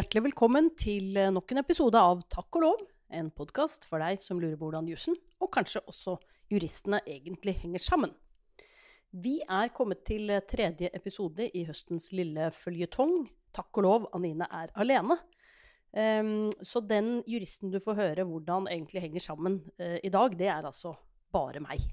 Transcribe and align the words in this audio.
hjertelig 0.00 0.30
velkommen 0.30 0.70
til 0.80 1.16
eh, 1.18 1.28
nok 1.28 1.50
en 1.52 1.60
episode 1.60 2.00
av 2.00 2.22
Takk 2.32 2.56
og 2.56 2.62
lov, 2.64 2.84
en 3.12 3.26
podkast 3.36 3.82
for 3.84 4.00
deg 4.00 4.16
som 4.22 4.38
lurer 4.40 4.54
på 4.56 4.64
hvordan 4.64 4.86
jussen, 4.88 5.16
og 5.44 5.50
kanskje 5.52 5.82
også 5.90 6.14
juristene, 6.48 7.02
egentlig 7.04 7.52
henger 7.58 7.82
sammen. 7.84 8.14
Vi 9.12 9.34
er 9.44 9.68
kommet 9.76 10.00
til 10.08 10.30
eh, 10.32 10.40
tredje 10.48 10.88
episode 10.96 11.50
i 11.52 11.66
høstens 11.68 12.08
lille 12.16 12.48
føljetong. 12.54 13.26
Takk 13.52 13.82
og 13.82 13.84
lov, 13.84 14.06
Anine 14.16 14.48
er 14.48 14.72
alene. 14.80 15.18
Um, 15.92 16.48
så 16.64 16.80
den 16.80 17.18
juristen 17.28 17.74
du 17.74 17.76
får 17.82 17.98
høre 17.98 18.24
hvordan 18.24 18.70
egentlig 18.70 19.02
henger 19.04 19.26
sammen 19.26 19.58
uh, 19.82 19.98
i 20.00 20.14
dag, 20.14 20.38
det 20.38 20.48
er 20.48 20.64
altså 20.64 20.94
bare 21.34 21.60
meg. 21.60 21.84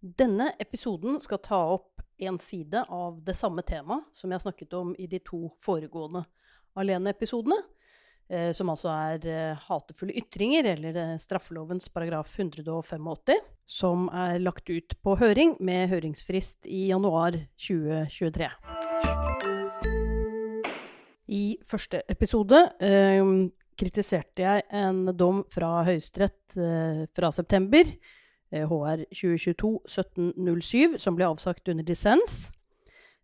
Denne 0.00 0.56
episoden 0.58 1.20
skal 1.22 1.44
ta 1.44 1.60
opp 1.76 2.02
en 2.18 2.42
side 2.42 2.82
av 2.82 3.22
det 3.22 3.36
samme 3.38 3.62
temaet 3.62 4.10
som 4.16 4.34
jeg 4.34 4.42
snakket 4.42 4.74
om 4.80 4.96
i 4.98 5.06
de 5.06 5.22
to 5.22 5.44
foregående 5.62 6.24
Alene-episodene. 6.78 7.58
Eh, 8.28 8.50
som 8.52 8.68
altså 8.68 8.90
er 8.92 9.24
eh, 9.24 9.60
hatefulle 9.70 10.12
ytringer, 10.20 10.66
eller 10.74 10.96
eh, 11.00 11.14
straffelovens 11.20 11.88
paragraf 11.88 12.34
185, 12.36 13.38
som 13.64 14.08
er 14.12 14.36
lagt 14.42 14.68
ut 14.68 14.96
på 15.00 15.14
høring 15.16 15.56
med 15.64 15.88
høringsfrist 15.88 16.68
i 16.68 16.90
januar 16.90 17.38
2023. 17.56 18.50
I 21.28 21.56
første 21.64 22.02
episode 22.08 22.60
eh, 22.84 23.32
kritiserte 23.78 24.44
jeg 24.44 24.68
en 24.76 25.06
dom 25.16 25.42
fra 25.52 25.82
Høyesterett 25.88 26.56
eh, 26.60 27.02
fra 27.16 27.32
september 27.32 27.88
HR 28.52 29.04
2022-1707, 29.12 30.96
som 31.00 31.16
ble 31.16 31.28
avsagt 31.28 31.68
under 31.68 31.84
dissens. 31.84 32.48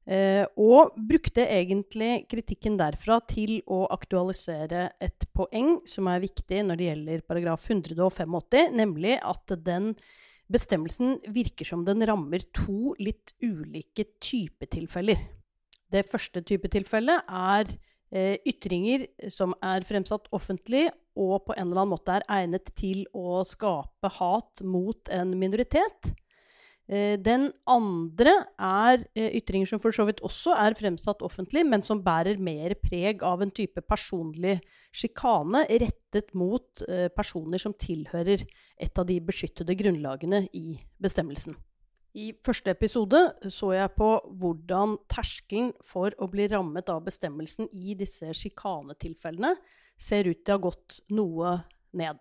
Eh, 0.05 0.44
og 0.60 0.92
brukte 1.00 1.47
egentlig 1.48 2.27
kritikken 2.28 2.77
derfra 2.77 3.22
til 3.24 3.62
å 3.64 3.86
aktualisere 3.94 4.91
et 5.00 5.24
poeng 5.33 5.78
som 5.88 6.11
er 6.12 6.20
viktig 6.27 6.61
når 6.66 6.80
det 6.80 6.88
gjelder 6.91 7.24
paragraf 7.24 7.64
185, 7.70 8.69
nemlig 8.77 9.16
at 9.24 9.55
den 9.64 9.94
bestemmelsen 10.52 11.16
virker 11.33 11.64
som 11.64 11.86
den 11.86 12.05
rammer 12.05 12.44
to 12.52 12.92
litt 13.00 13.33
ulike 13.41 14.05
typetilfeller. 14.20 15.22
Det 15.88 16.05
første 16.11 16.42
typetilfellet 16.44 17.24
er 17.24 17.72
eh, 18.12 18.36
ytringer 18.44 19.06
som 19.33 19.56
er 19.64 19.86
fremsatt 19.89 20.28
offentlig 20.36 20.91
og 21.16 21.46
på 21.46 21.55
en 21.55 21.68
eller 21.68 21.84
annen 21.84 21.94
måte 21.94 22.18
er 22.18 22.27
egnet 22.42 22.68
til 22.77 23.06
å 23.16 23.41
skape 23.46 24.11
hat 24.18 24.64
mot 24.66 25.08
en 25.14 25.33
minoritet. 25.39 26.12
Eh, 26.84 27.16
den 27.16 27.48
andre 27.64 28.32
er 28.60 29.06
eh, 29.16 29.32
ytringer 29.38 29.70
som 29.70 29.80
for 29.80 29.94
så 29.94 30.04
vidt 30.04 30.20
også 30.27 30.52
er 30.60 30.77
fremsatt 30.77 31.22
offentlig, 31.24 31.62
men 31.64 31.82
som 31.82 32.02
bærer 32.04 32.36
mer 32.36 32.74
preg 32.77 33.24
av 33.24 33.40
en 33.40 33.52
type 33.54 33.80
personlig 33.88 34.58
sjikane 34.92 35.64
rettet 35.80 36.34
mot 36.36 36.84
eh, 36.84 37.08
personer 37.08 37.62
som 37.62 37.72
tilhører 37.72 38.44
et 38.77 39.00
av 39.00 39.08
de 39.08 39.16
beskyttede 39.24 39.77
grunnlagene 39.80 40.44
i 40.52 40.77
bestemmelsen. 41.00 41.56
I 42.14 42.30
første 42.46 42.70
episode 42.70 43.18
så 43.50 43.72
jeg 43.74 43.90
på 43.96 44.10
hvordan 44.38 44.98
terskelen 45.10 45.72
for 45.82 46.14
å 46.22 46.28
bli 46.30 46.46
rammet 46.52 46.92
av 46.92 47.02
bestemmelsen 47.08 47.72
i 47.72 47.96
disse 47.98 48.28
sjikanetilfellene 48.38 49.56
ser 49.98 50.28
ut 50.28 50.44
til 50.44 50.52
å 50.52 50.58
ha 50.58 50.66
gått 50.68 51.00
noe 51.10 51.56
ned. 51.96 52.20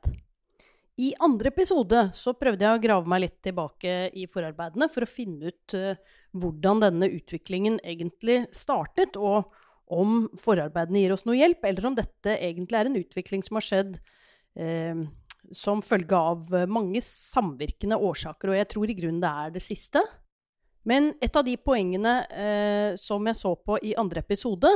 I 1.02 1.10
andre 1.26 1.50
episode 1.50 2.00
så 2.14 2.36
prøvde 2.38 2.68
jeg 2.68 2.78
å 2.78 2.82
grave 2.82 3.10
meg 3.10 3.24
litt 3.24 3.40
tilbake 3.46 4.12
i 4.14 4.28
forarbeidene 4.30 4.88
for 4.94 5.06
å 5.06 5.10
finne 5.10 5.50
ut 5.50 5.74
uh, 5.74 5.96
hvordan 6.38 6.84
denne 6.84 7.10
utviklingen 7.16 7.80
egentlig 7.82 8.44
startet, 8.54 9.18
og 9.18 9.50
om 9.94 10.28
forarbeidene 10.40 11.02
gir 11.02 11.16
oss 11.16 11.26
noe 11.26 11.40
hjelp, 11.40 11.66
eller 11.66 11.90
om 11.90 11.98
dette 11.98 12.38
egentlig 12.38 12.78
er 12.78 12.90
en 12.90 13.00
utvikling 13.00 13.42
som 13.46 13.58
har 13.60 13.66
skjedd 13.66 13.98
eh, 14.58 15.02
som 15.54 15.84
følge 15.86 16.18
av 16.18 16.54
mange 16.72 17.02
samvirkende 17.04 18.00
årsaker. 18.02 18.54
Og 18.54 18.58
jeg 18.58 18.70
tror 18.72 18.90
i 18.90 18.96
grunnen 18.98 19.20
det 19.22 19.34
er 19.44 19.52
det 19.54 19.62
siste. 19.62 20.02
Men 20.88 21.12
et 21.22 21.36
av 21.38 21.46
de 21.46 21.54
poengene 21.60 22.16
eh, 22.32 22.96
som 22.98 23.28
jeg 23.28 23.38
så 23.38 23.54
på 23.60 23.78
i 23.86 23.94
andre 24.00 24.24
episode, 24.24 24.72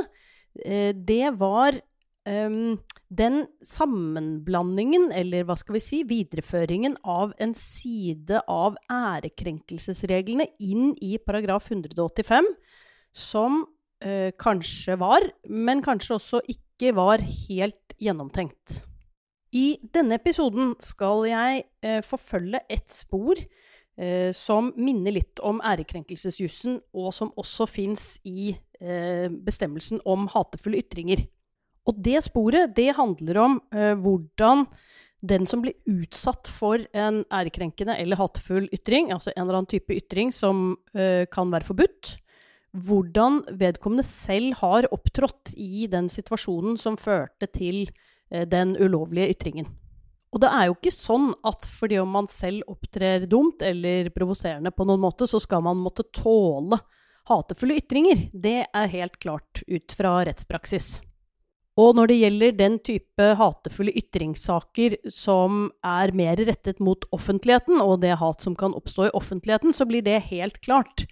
det 0.58 1.32
var 1.40 1.80
um, 2.26 2.78
den 3.08 3.46
sammenblandingen, 3.64 5.08
eller 5.14 5.46
hva 5.48 5.56
skal 5.58 5.78
vi 5.78 5.82
si, 5.82 6.02
videreføringen 6.08 6.98
av 7.08 7.32
en 7.40 7.54
side 7.56 8.42
av 8.50 8.76
ærekrenkelsesreglene 8.92 10.48
inn 10.60 10.92
i 11.04 11.16
paragraf 11.22 11.70
185, 11.72 12.50
som 13.16 13.62
uh, 14.04 14.30
kanskje 14.40 14.98
var, 15.00 15.24
men 15.48 15.82
kanskje 15.84 16.18
også 16.18 16.42
ikke 16.52 16.92
var 16.98 17.24
helt 17.24 17.96
gjennomtenkt. 17.98 18.82
I 19.56 19.78
denne 19.94 20.18
episoden 20.20 20.74
skal 20.84 21.24
jeg 21.30 21.64
uh, 21.86 22.02
forfølge 22.04 22.60
et 22.68 22.86
spor 22.92 23.40
uh, 23.40 24.30
som 24.36 24.74
minner 24.76 25.16
litt 25.16 25.40
om 25.40 25.62
ærekrenkelsesjussen, 25.64 26.82
og 26.92 27.12
som 27.16 27.32
også 27.40 27.66
fins 27.66 28.02
i 28.28 28.52
bestemmelsen 28.78 29.98
om 30.06 30.28
hatefulle 30.30 30.78
ytringer. 30.84 31.24
Og 31.88 31.98
det 32.04 32.20
sporet, 32.26 32.74
det 32.76 32.92
handler 32.98 33.40
om 33.40 33.58
uh, 33.74 33.94
hvordan 33.96 34.66
den 35.18 35.48
som 35.50 35.64
blir 35.64 35.74
utsatt 35.90 36.46
for 36.52 36.84
en 36.94 37.24
ærekrenkende 37.34 37.96
eller 37.98 38.20
hatefull 38.20 38.68
ytring, 38.74 39.10
altså 39.10 39.32
en 39.32 39.46
eller 39.46 39.60
annen 39.60 39.72
type 39.72 39.96
ytring 39.96 40.30
som 40.34 40.76
uh, 40.94 41.24
kan 41.32 41.50
være 41.54 41.66
forbudt, 41.66 42.12
hvordan 42.86 43.40
vedkommende 43.58 44.04
selv 44.06 44.60
har 44.60 44.86
opptrådt 44.94 45.56
i 45.56 45.88
den 45.90 46.10
situasjonen 46.12 46.76
som 46.78 47.00
førte 47.00 47.48
til 47.50 47.86
uh, 47.88 48.44
den 48.46 48.76
ulovlige 48.78 49.32
ytringen. 49.34 49.72
Og 50.28 50.42
det 50.44 50.52
er 50.52 50.68
jo 50.68 50.76
ikke 50.76 50.92
sånn 50.92 51.30
at 51.48 51.64
fordi 51.72 51.96
om 52.02 52.10
man 52.12 52.28
selv 52.28 52.68
opptrer 52.68 53.24
dumt 53.30 53.64
eller 53.64 54.10
provoserende 54.12 54.74
på 54.76 54.84
noen 54.84 55.00
måte, 55.00 55.24
så 55.24 55.40
skal 55.40 55.64
man 55.64 55.80
måtte 55.80 56.04
tåle 56.12 56.76
hatefulle 57.28 57.78
ytringer. 57.80 58.28
Det 58.32 58.58
er 58.66 58.92
helt 58.92 59.16
klart 59.22 59.62
ut 59.64 59.94
fra 59.96 60.18
rettspraksis. 60.28 60.98
Og 61.78 61.94
når 61.94 62.10
det 62.10 62.18
gjelder 62.18 62.56
den 62.58 62.76
type 62.82 63.26
hatefulle 63.38 63.92
ytringssaker 64.00 64.96
som 65.14 65.68
er 65.86 66.10
mer 66.16 66.40
rettet 66.48 66.80
mot 66.82 67.06
offentligheten, 67.14 67.78
og 67.78 68.00
det 68.02 68.16
hat 68.18 68.42
som 68.42 68.56
kan 68.58 68.74
oppstå 68.74 69.06
i 69.06 69.14
offentligheten, 69.14 69.74
så 69.74 69.86
blir 69.86 70.02
det 70.02 70.24
helt 70.32 70.58
klart. 70.64 71.06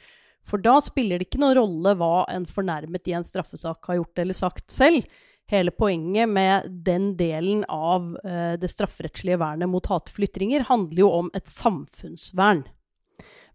For 0.47 0.63
da 0.63 0.81
spiller 0.83 1.19
det 1.19 1.29
ikke 1.29 1.43
noen 1.43 1.59
rolle 1.59 1.95
hva 1.99 2.27
en 2.35 2.49
fornærmet 2.51 3.07
i 3.07 3.15
en 3.19 3.27
straffesak 3.27 3.87
har 3.87 4.01
gjort 4.01 4.23
eller 4.23 4.39
sagt 4.39 4.75
selv. 4.75 5.07
Hele 5.47 5.71
poenget 5.71 6.27
med 6.27 6.67
den 6.87 7.13
delen 7.19 7.63
av 7.71 8.17
uh, 8.27 8.55
det 8.59 8.71
strafferettslige 8.73 9.39
vernet 9.39 9.71
mot 9.71 9.87
hatefulle 9.87 10.27
ytringer 10.27 10.67
handler 10.67 11.05
jo 11.05 11.13
om 11.21 11.31
et 11.39 11.47
samfunnsvern. 11.51 12.65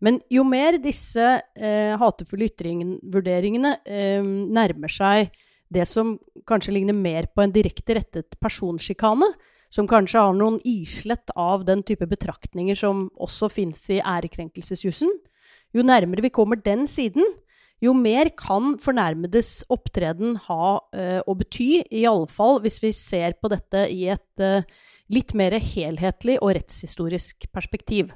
Men 0.01 0.17
jo 0.33 0.41
mer 0.47 0.79
disse 0.81 1.25
eh, 1.53 1.91
hatefulle 2.01 2.47
ytringvurderingene 2.49 3.75
eh, 3.85 4.23
nærmer 4.25 4.89
seg 4.89 5.29
det 5.71 5.87
som 5.87 6.17
kanskje 6.49 6.75
ligner 6.75 6.97
mer 6.97 7.29
på 7.31 7.43
en 7.43 7.53
direkte 7.53 7.95
rettet 7.97 8.37
personsjikane, 8.43 9.31
som 9.71 9.87
kanskje 9.87 10.19
har 10.19 10.35
noen 10.35 10.59
islett 10.67 11.31
av 11.39 11.63
den 11.67 11.83
type 11.87 12.05
betraktninger 12.11 12.75
som 12.75 13.05
også 13.15 13.47
fins 13.51 13.85
i 13.93 14.01
ærekrenkelsesjussen, 14.03 15.13
jo 15.71 15.85
nærmere 15.87 16.25
vi 16.25 16.33
kommer 16.33 16.59
den 16.59 16.83
siden, 16.91 17.23
jo 17.81 17.95
mer 17.97 18.29
kan 18.37 18.75
fornærmedes 18.81 19.63
opptreden 19.73 20.35
ha 20.45 20.65
uh, 20.77 21.21
å 21.25 21.35
bety, 21.39 21.81
i 21.89 22.03
alle 22.05 22.27
fall 22.29 22.59
hvis 22.61 22.81
vi 22.83 22.91
ser 22.93 23.39
på 23.41 23.49
dette 23.49 23.87
i 23.89 24.03
et 24.11 24.43
uh, 24.43 24.67
litt 25.11 25.33
mer 25.39 25.55
helhetlig 25.55 26.37
og 26.43 26.53
rettshistorisk 26.59 27.47
perspektiv. 27.55 28.11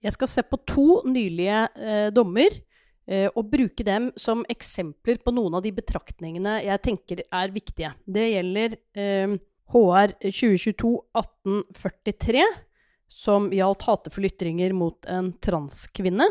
Jeg 0.00 0.14
skal 0.14 0.30
se 0.32 0.44
på 0.46 0.60
to 0.68 0.88
nylige 1.08 1.64
uh, 1.74 2.08
dommer 2.14 2.54
og 3.10 3.48
bruke 3.50 3.82
dem 3.82 4.12
som 4.20 4.44
eksempler 4.52 5.18
på 5.24 5.32
noen 5.34 5.56
av 5.58 5.64
de 5.64 5.72
betraktningene 5.74 6.60
jeg 6.62 6.78
tenker 6.84 7.24
er 7.26 7.50
viktige. 7.50 7.90
Det 8.06 8.22
gjelder 8.30 8.76
eh, 8.94 9.34
HR 9.70 10.16
2022-1843, 10.22 12.42
som 13.10 13.50
gjaldt 13.54 13.82
hatefulle 13.86 14.26
ytringer 14.30 14.72
mot 14.76 15.06
en 15.10 15.32
transkvinne. 15.42 16.26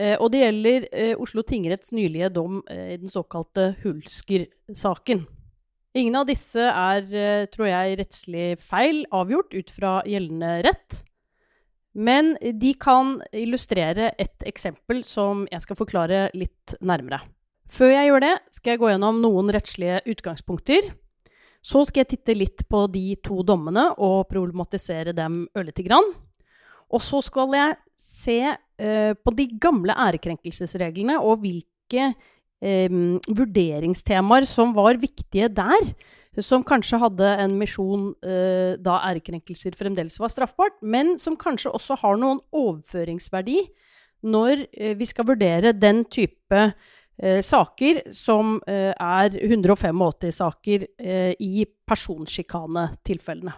Eh, 0.00 0.16
og 0.16 0.30
det 0.32 0.40
gjelder 0.44 0.86
eh, 0.90 1.20
Oslo 1.20 1.42
tingretts 1.46 1.92
nylige 1.96 2.28
dom 2.34 2.62
eh, 2.70 2.94
i 2.94 2.96
den 3.00 3.08
såkalte 3.10 3.74
Hulsker-saken. 3.82 5.26
Ingen 5.98 6.16
av 6.20 6.26
disse 6.28 6.62
er, 6.62 7.02
eh, 7.10 7.46
tror 7.50 7.66
jeg, 7.66 7.98
rettslig 7.98 8.58
feil 8.62 9.06
avgjort 9.10 9.54
ut 9.56 9.70
fra 9.74 10.02
gjeldende 10.06 10.62
rett. 10.68 11.02
Men 11.92 12.36
de 12.40 12.72
kan 12.78 13.18
illustrere 13.34 14.12
et 14.20 14.46
eksempel 14.46 15.02
som 15.06 15.46
jeg 15.50 15.64
skal 15.64 15.78
forklare 15.78 16.22
litt 16.38 16.76
nærmere. 16.80 17.20
Før 17.70 17.92
jeg 17.92 18.10
gjør 18.10 18.24
det, 18.24 18.34
skal 18.54 18.74
jeg 18.74 18.82
gå 18.82 18.90
gjennom 18.90 19.20
noen 19.22 19.50
rettslige 19.54 20.00
utgangspunkter. 20.10 20.90
Så 21.60 21.84
skal 21.86 22.04
jeg 22.04 22.12
titte 22.14 22.36
litt 22.38 22.64
på 22.70 22.86
de 22.90 23.14
to 23.22 23.42
dommene 23.46 23.90
og 24.00 24.30
problematisere 24.30 25.14
dem 25.14 25.44
ørlite 25.58 25.84
grann. 25.86 26.08
Og 26.90 27.02
så 27.04 27.20
skal 27.22 27.54
jeg 27.54 27.76
se 28.00 28.38
uh, 28.48 29.12
på 29.14 29.34
de 29.36 29.46
gamle 29.62 29.94
ærekrenkelsesreglene 30.08 31.18
og 31.20 31.44
hvilke 31.44 32.12
eh, 32.60 32.90
vurderingstemaer 33.28 34.46
som 34.48 34.74
var 34.76 34.98
viktige 35.00 35.50
der. 35.52 35.92
Som 36.38 36.62
kanskje 36.62 37.00
hadde 37.02 37.26
en 37.42 37.56
misjon 37.58 38.12
eh, 38.22 38.76
da 38.78 39.00
ærekrenkelser 39.08 39.74
fremdeles 39.78 40.20
var 40.22 40.30
straffbart, 40.30 40.76
men 40.80 41.16
som 41.18 41.34
kanskje 41.38 41.72
også 41.74 41.96
har 42.04 42.20
noen 42.20 42.38
overføringsverdi 42.54 43.64
når 44.30 44.62
eh, 44.70 44.94
vi 44.98 45.08
skal 45.10 45.26
vurdere 45.26 45.72
den 45.74 46.04
type 46.06 46.60
eh, 46.60 47.40
saker 47.42 48.04
som 48.14 48.60
eh, 48.70 48.92
er 48.94 49.34
185 49.42 50.30
saker 50.38 50.86
eh, 51.02 51.34
i 51.42 51.66
personsjikanetilfellene. 51.66 53.56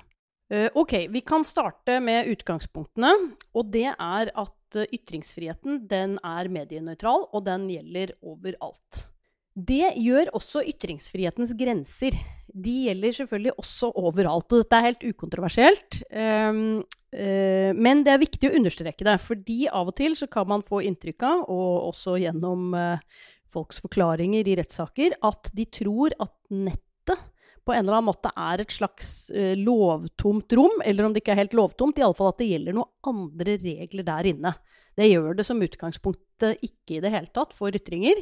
Eh, 0.53 0.69
ok, 0.73 0.97
vi 1.13 1.21
kan 1.29 1.45
starte 1.45 2.01
med 2.01 2.33
utgangspunktene. 2.33 3.13
Og 3.53 3.69
det 3.73 3.91
er 3.93 4.33
at 4.33 4.83
ytringsfriheten 4.89 5.85
den 5.89 6.19
er 6.25 6.49
medienøytral, 6.49 7.29
og 7.33 7.45
den 7.45 7.69
gjelder 7.69 8.17
overalt. 8.25 9.07
Det 9.53 9.93
gjør 10.01 10.31
også 10.33 10.63
ytringsfrihetens 10.65 11.53
grenser. 11.59 12.17
De 12.53 12.75
gjelder 12.87 13.15
selvfølgelig 13.17 13.55
også 13.61 13.93
overalt. 13.97 14.49
Og 14.53 14.63
dette 14.63 14.79
er 14.79 14.89
helt 14.91 15.05
ukontroversielt. 15.09 16.01
Um, 16.13 16.81
uh, 17.17 17.71
men 17.77 18.05
det 18.05 18.15
er 18.15 18.23
viktig 18.23 18.51
å 18.51 18.57
understreke 18.59 19.07
det, 19.09 19.19
fordi 19.25 19.65
av 19.71 19.93
og 19.93 19.97
til 19.99 20.17
så 20.19 20.29
kan 20.33 20.49
man 20.51 20.65
få 20.67 20.83
inntrykk 20.89 21.27
av, 21.29 21.45
og 21.53 21.93
også 21.93 22.19
gjennom 22.23 22.73
uh, 22.77 23.23
folks 23.53 23.83
forklaringer 23.85 24.49
i 24.49 24.57
rettssaker, 24.61 25.17
at 25.25 25.53
de 25.57 25.69
tror 25.81 26.17
at 26.21 26.35
nettet 26.53 27.29
på 27.63 27.75
en 27.75 27.85
eller 27.85 28.01
annen 28.01 28.11
måte 28.11 28.33
er 28.35 28.65
et 28.65 28.75
slags 28.75 29.31
uh, 29.37 29.55
lovtomt 29.59 30.53
rom, 30.59 30.81
eller 30.85 31.07
om 31.07 31.15
det 31.15 31.23
ikke 31.23 31.37
er 31.37 31.45
helt 31.45 31.57
lovtomt, 31.57 32.01
iallfall 32.03 32.33
at 32.33 32.43
det 32.43 32.51
gjelder 32.51 32.77
noen 32.77 33.13
andre 33.13 33.57
regler 33.63 34.09
der 34.09 34.31
inne. 34.33 34.55
Det 34.99 35.09
gjør 35.09 35.37
det 35.39 35.47
som 35.49 35.63
utgangspunktet 35.65 36.65
ikke 36.67 36.99
i 36.99 37.03
det 37.05 37.13
hele 37.15 37.31
tatt 37.33 37.55
for 37.57 37.73
ytringer. 37.73 38.19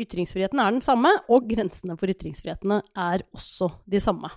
Ytringsfriheten 0.00 0.60
er 0.62 0.72
den 0.74 0.84
samme, 0.84 1.10
og 1.32 1.48
grensene 1.50 1.96
for 2.00 2.10
ytringsfrihetene 2.12 2.80
er 2.96 3.24
også 3.36 3.68
de 3.90 4.00
samme. 4.02 4.30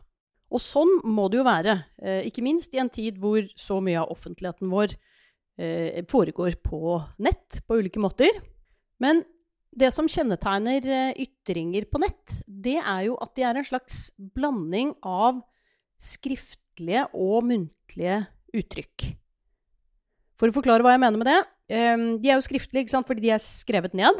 Og 0.53 0.61
sånn 0.61 0.91
må 1.07 1.27
det 1.31 1.39
jo 1.39 1.47
være, 1.47 1.75
eh, 2.01 2.21
ikke 2.29 2.43
minst 2.45 2.73
i 2.75 2.81
en 2.81 2.91
tid 2.91 3.17
hvor 3.21 3.45
så 3.59 3.79
mye 3.83 4.01
av 4.03 4.11
offentligheten 4.13 4.69
vår 4.71 4.93
eh, 5.57 6.03
foregår 6.11 6.59
på 6.63 6.99
nett 7.25 7.61
på 7.65 7.79
ulike 7.81 8.01
måter. 8.01 8.29
Men 9.01 9.23
det 9.75 9.91
som 9.95 10.07
kjennetegner 10.07 10.85
eh, 10.85 11.25
ytringer 11.25 11.89
på 11.89 11.99
nett, 12.03 12.39
det 12.47 12.77
er 12.79 13.07
jo 13.09 13.17
at 13.23 13.33
de 13.35 13.47
er 13.47 13.59
en 13.59 13.67
slags 13.67 14.09
blanding 14.17 14.93
av 15.01 15.41
skriftlige 15.99 17.07
og 17.13 17.49
muntlige 17.49 18.21
uttrykk. 18.55 19.09
For 20.35 20.51
å 20.51 20.55
forklare 20.55 20.83
hva 20.83 20.93
jeg 20.93 21.03
mener 21.03 21.19
med 21.19 21.29
det. 21.31 21.41
De 21.65 22.27
er 22.27 22.35
jo 22.35 22.43
skriftlige 22.43 22.99
fordi 23.07 23.23
de 23.23 23.29
er 23.33 23.41
skrevet 23.41 23.95
ned. 23.95 24.19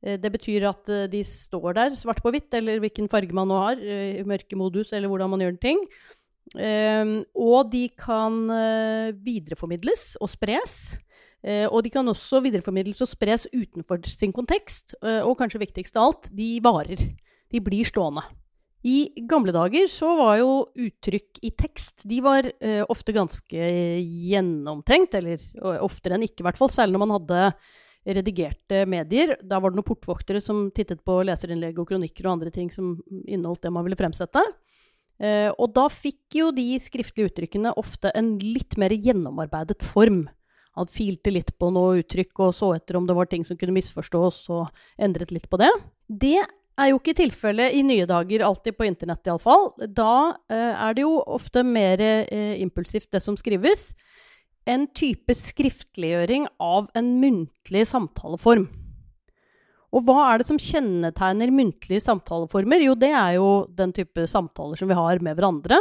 Eh, 0.00 0.16
det 0.20 0.32
betyr 0.32 0.64
at 0.70 0.88
eh, 0.88 1.08
de 1.12 1.20
står 1.26 1.76
der 1.76 1.98
svart 1.98 2.22
på 2.24 2.32
hvitt, 2.32 2.52
eller 2.56 2.80
hvilken 2.82 3.10
farge 3.12 3.36
man 3.36 3.50
nå 3.50 3.60
har, 3.60 3.80
eh, 3.80 4.20
i 4.20 4.24
mørkemodus, 4.28 4.94
eller 4.96 5.12
hvordan 5.12 5.32
man 5.34 5.44
gjør 5.44 5.60
ting. 5.60 5.84
Og 6.50 7.68
de 7.70 7.84
kan 7.94 8.34
videreformidles 9.22 10.16
og 10.18 10.32
spres. 10.32 10.96
Og 11.70 11.76
de 11.86 11.92
kan 11.94 12.10
også 12.10 12.40
videreformidles 12.42 12.98
og 13.04 13.06
spres 13.06 13.44
utenfor 13.52 14.02
sin 14.10 14.32
kontekst. 14.34 14.96
Og 14.98 15.36
kanskje 15.38 15.60
viktigst 15.62 15.94
av 15.94 16.08
alt, 16.08 16.26
de 16.34 16.48
varer. 16.64 17.04
De 17.54 17.60
blir 17.62 17.86
stående. 17.86 18.24
I 18.82 19.12
gamle 19.30 19.54
dager 19.54 19.86
så 19.86 20.10
var 20.18 20.40
jo 20.40 20.50
uttrykk 20.74 21.38
i 21.46 21.52
tekst 21.54 22.02
de 22.10 22.18
var 22.24 22.50
ofte 22.90 23.14
ganske 23.14 23.70
gjennomtenkt, 24.02 25.14
eller 25.20 25.38
oftere 25.86 26.18
enn 26.18 26.26
ikke, 26.26 26.42
i 26.42 26.48
hvert 26.48 26.58
fall. 26.58 26.74
Særlig 26.74 26.98
når 26.98 27.04
man 27.04 27.14
hadde 27.20 27.44
redigerte 28.06 28.84
medier. 28.88 29.36
Da 29.42 29.60
var 29.60 29.72
det 29.72 29.80
noen 29.80 29.88
portvoktere 29.90 30.40
som 30.42 30.68
tittet 30.74 31.02
på 31.04 31.20
leserinnlegg 31.26 31.78
og 31.80 31.88
kronikker 31.90 32.26
og 32.26 32.38
andre 32.38 32.52
ting 32.54 32.70
som 32.72 32.96
inneholdt 33.26 33.66
det 33.66 33.72
man 33.74 33.86
ville 33.86 33.98
fremsette. 33.98 34.42
Eh, 35.20 35.50
og 35.52 35.72
da 35.76 35.86
fikk 35.92 36.38
jo 36.40 36.50
de 36.56 36.66
skriftlige 36.80 37.28
uttrykkene 37.28 37.74
ofte 37.80 38.12
en 38.16 38.38
litt 38.40 38.78
mer 38.80 38.94
gjennomarbeidet 38.94 39.84
form. 39.84 40.24
Han 40.78 40.88
filte 40.88 41.32
litt 41.34 41.52
på 41.58 41.68
noe 41.74 41.98
uttrykk 42.00 42.46
og 42.46 42.54
så 42.56 42.72
etter 42.76 42.96
om 42.96 43.08
det 43.08 43.16
var 43.18 43.28
ting 43.28 43.44
som 43.44 43.58
kunne 43.60 43.74
misforstås, 43.76 44.46
og 44.54 44.70
endret 45.02 45.34
litt 45.34 45.48
på 45.50 45.58
det. 45.60 45.70
Det 46.08 46.38
er 46.40 46.92
jo 46.92 47.00
ikke 47.00 47.18
tilfellet 47.18 47.74
i 47.76 47.82
nye 47.84 48.06
dager, 48.08 48.46
alltid 48.46 48.78
på 48.78 48.86
internett 48.88 49.28
iallfall. 49.28 49.72
Da 49.76 50.38
eh, 50.48 50.72
er 50.72 50.96
det 50.96 51.04
jo 51.04 51.18
ofte 51.20 51.66
mer 51.66 52.00
eh, 52.00 52.56
impulsivt, 52.62 53.10
det 53.12 53.20
som 53.24 53.36
skrives 53.36 53.90
en 54.70 54.86
type 54.96 55.34
skriftliggjøring 55.36 56.46
av 56.62 56.90
en 56.98 57.16
muntlig 57.20 57.86
samtaleform. 57.90 58.68
Og 59.90 60.06
hva 60.06 60.28
er 60.28 60.40
det 60.40 60.46
som 60.46 60.60
kjennetegner 60.62 61.50
muntlige 61.50 62.02
samtaleformer? 62.04 62.84
Jo, 62.84 62.94
det 62.94 63.10
er 63.10 63.34
jo 63.40 63.48
den 63.74 63.94
type 63.96 64.26
samtaler 64.30 64.78
som 64.78 64.90
vi 64.90 64.98
har 64.98 65.22
med 65.24 65.34
hverandre 65.38 65.80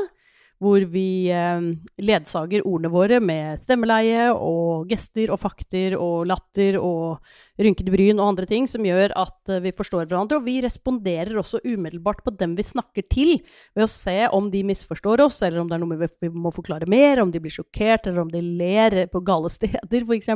hvor 0.60 0.84
vi 0.92 1.32
eh, 1.32 1.60
ledsager 2.04 2.66
ordene 2.68 2.92
våre 2.92 3.22
med 3.24 3.62
stemmeleie 3.62 4.28
og 4.36 4.90
gester 4.92 5.32
og 5.32 5.40
fakter 5.40 5.96
og 5.96 6.28
latter 6.28 6.76
og 6.82 7.24
rynkede 7.60 7.94
bryn 7.94 8.20
og 8.20 8.34
andre 8.34 8.48
ting 8.50 8.68
som 8.68 8.84
gjør 8.84 9.16
at 9.20 9.54
eh, 9.54 9.62
vi 9.64 9.72
forstår 9.76 10.10
hverandre. 10.10 10.42
Og 10.42 10.48
vi 10.48 10.58
responderer 10.66 11.40
også 11.40 11.62
umiddelbart 11.64 12.26
på 12.26 12.36
dem 12.36 12.58
vi 12.60 12.68
snakker 12.68 13.08
til, 13.08 13.38
ved 13.72 13.88
å 13.88 13.92
se 13.92 14.18
om 14.36 14.52
de 14.52 14.66
misforstår 14.68 15.24
oss, 15.24 15.40
eller 15.48 15.64
om 15.64 15.72
det 15.72 15.80
er 15.80 15.86
noe 15.86 16.12
vi 16.28 16.34
må 16.36 16.52
forklare 16.56 16.90
mer, 16.92 17.24
om 17.24 17.32
de 17.32 17.40
blir 17.40 17.56
sjokkert, 17.56 18.10
eller 18.10 18.26
om 18.26 18.34
de 18.34 18.44
ler 18.44 19.06
på 19.14 19.24
gale 19.24 19.52
steder, 19.58 20.04
f.eks. 20.04 20.36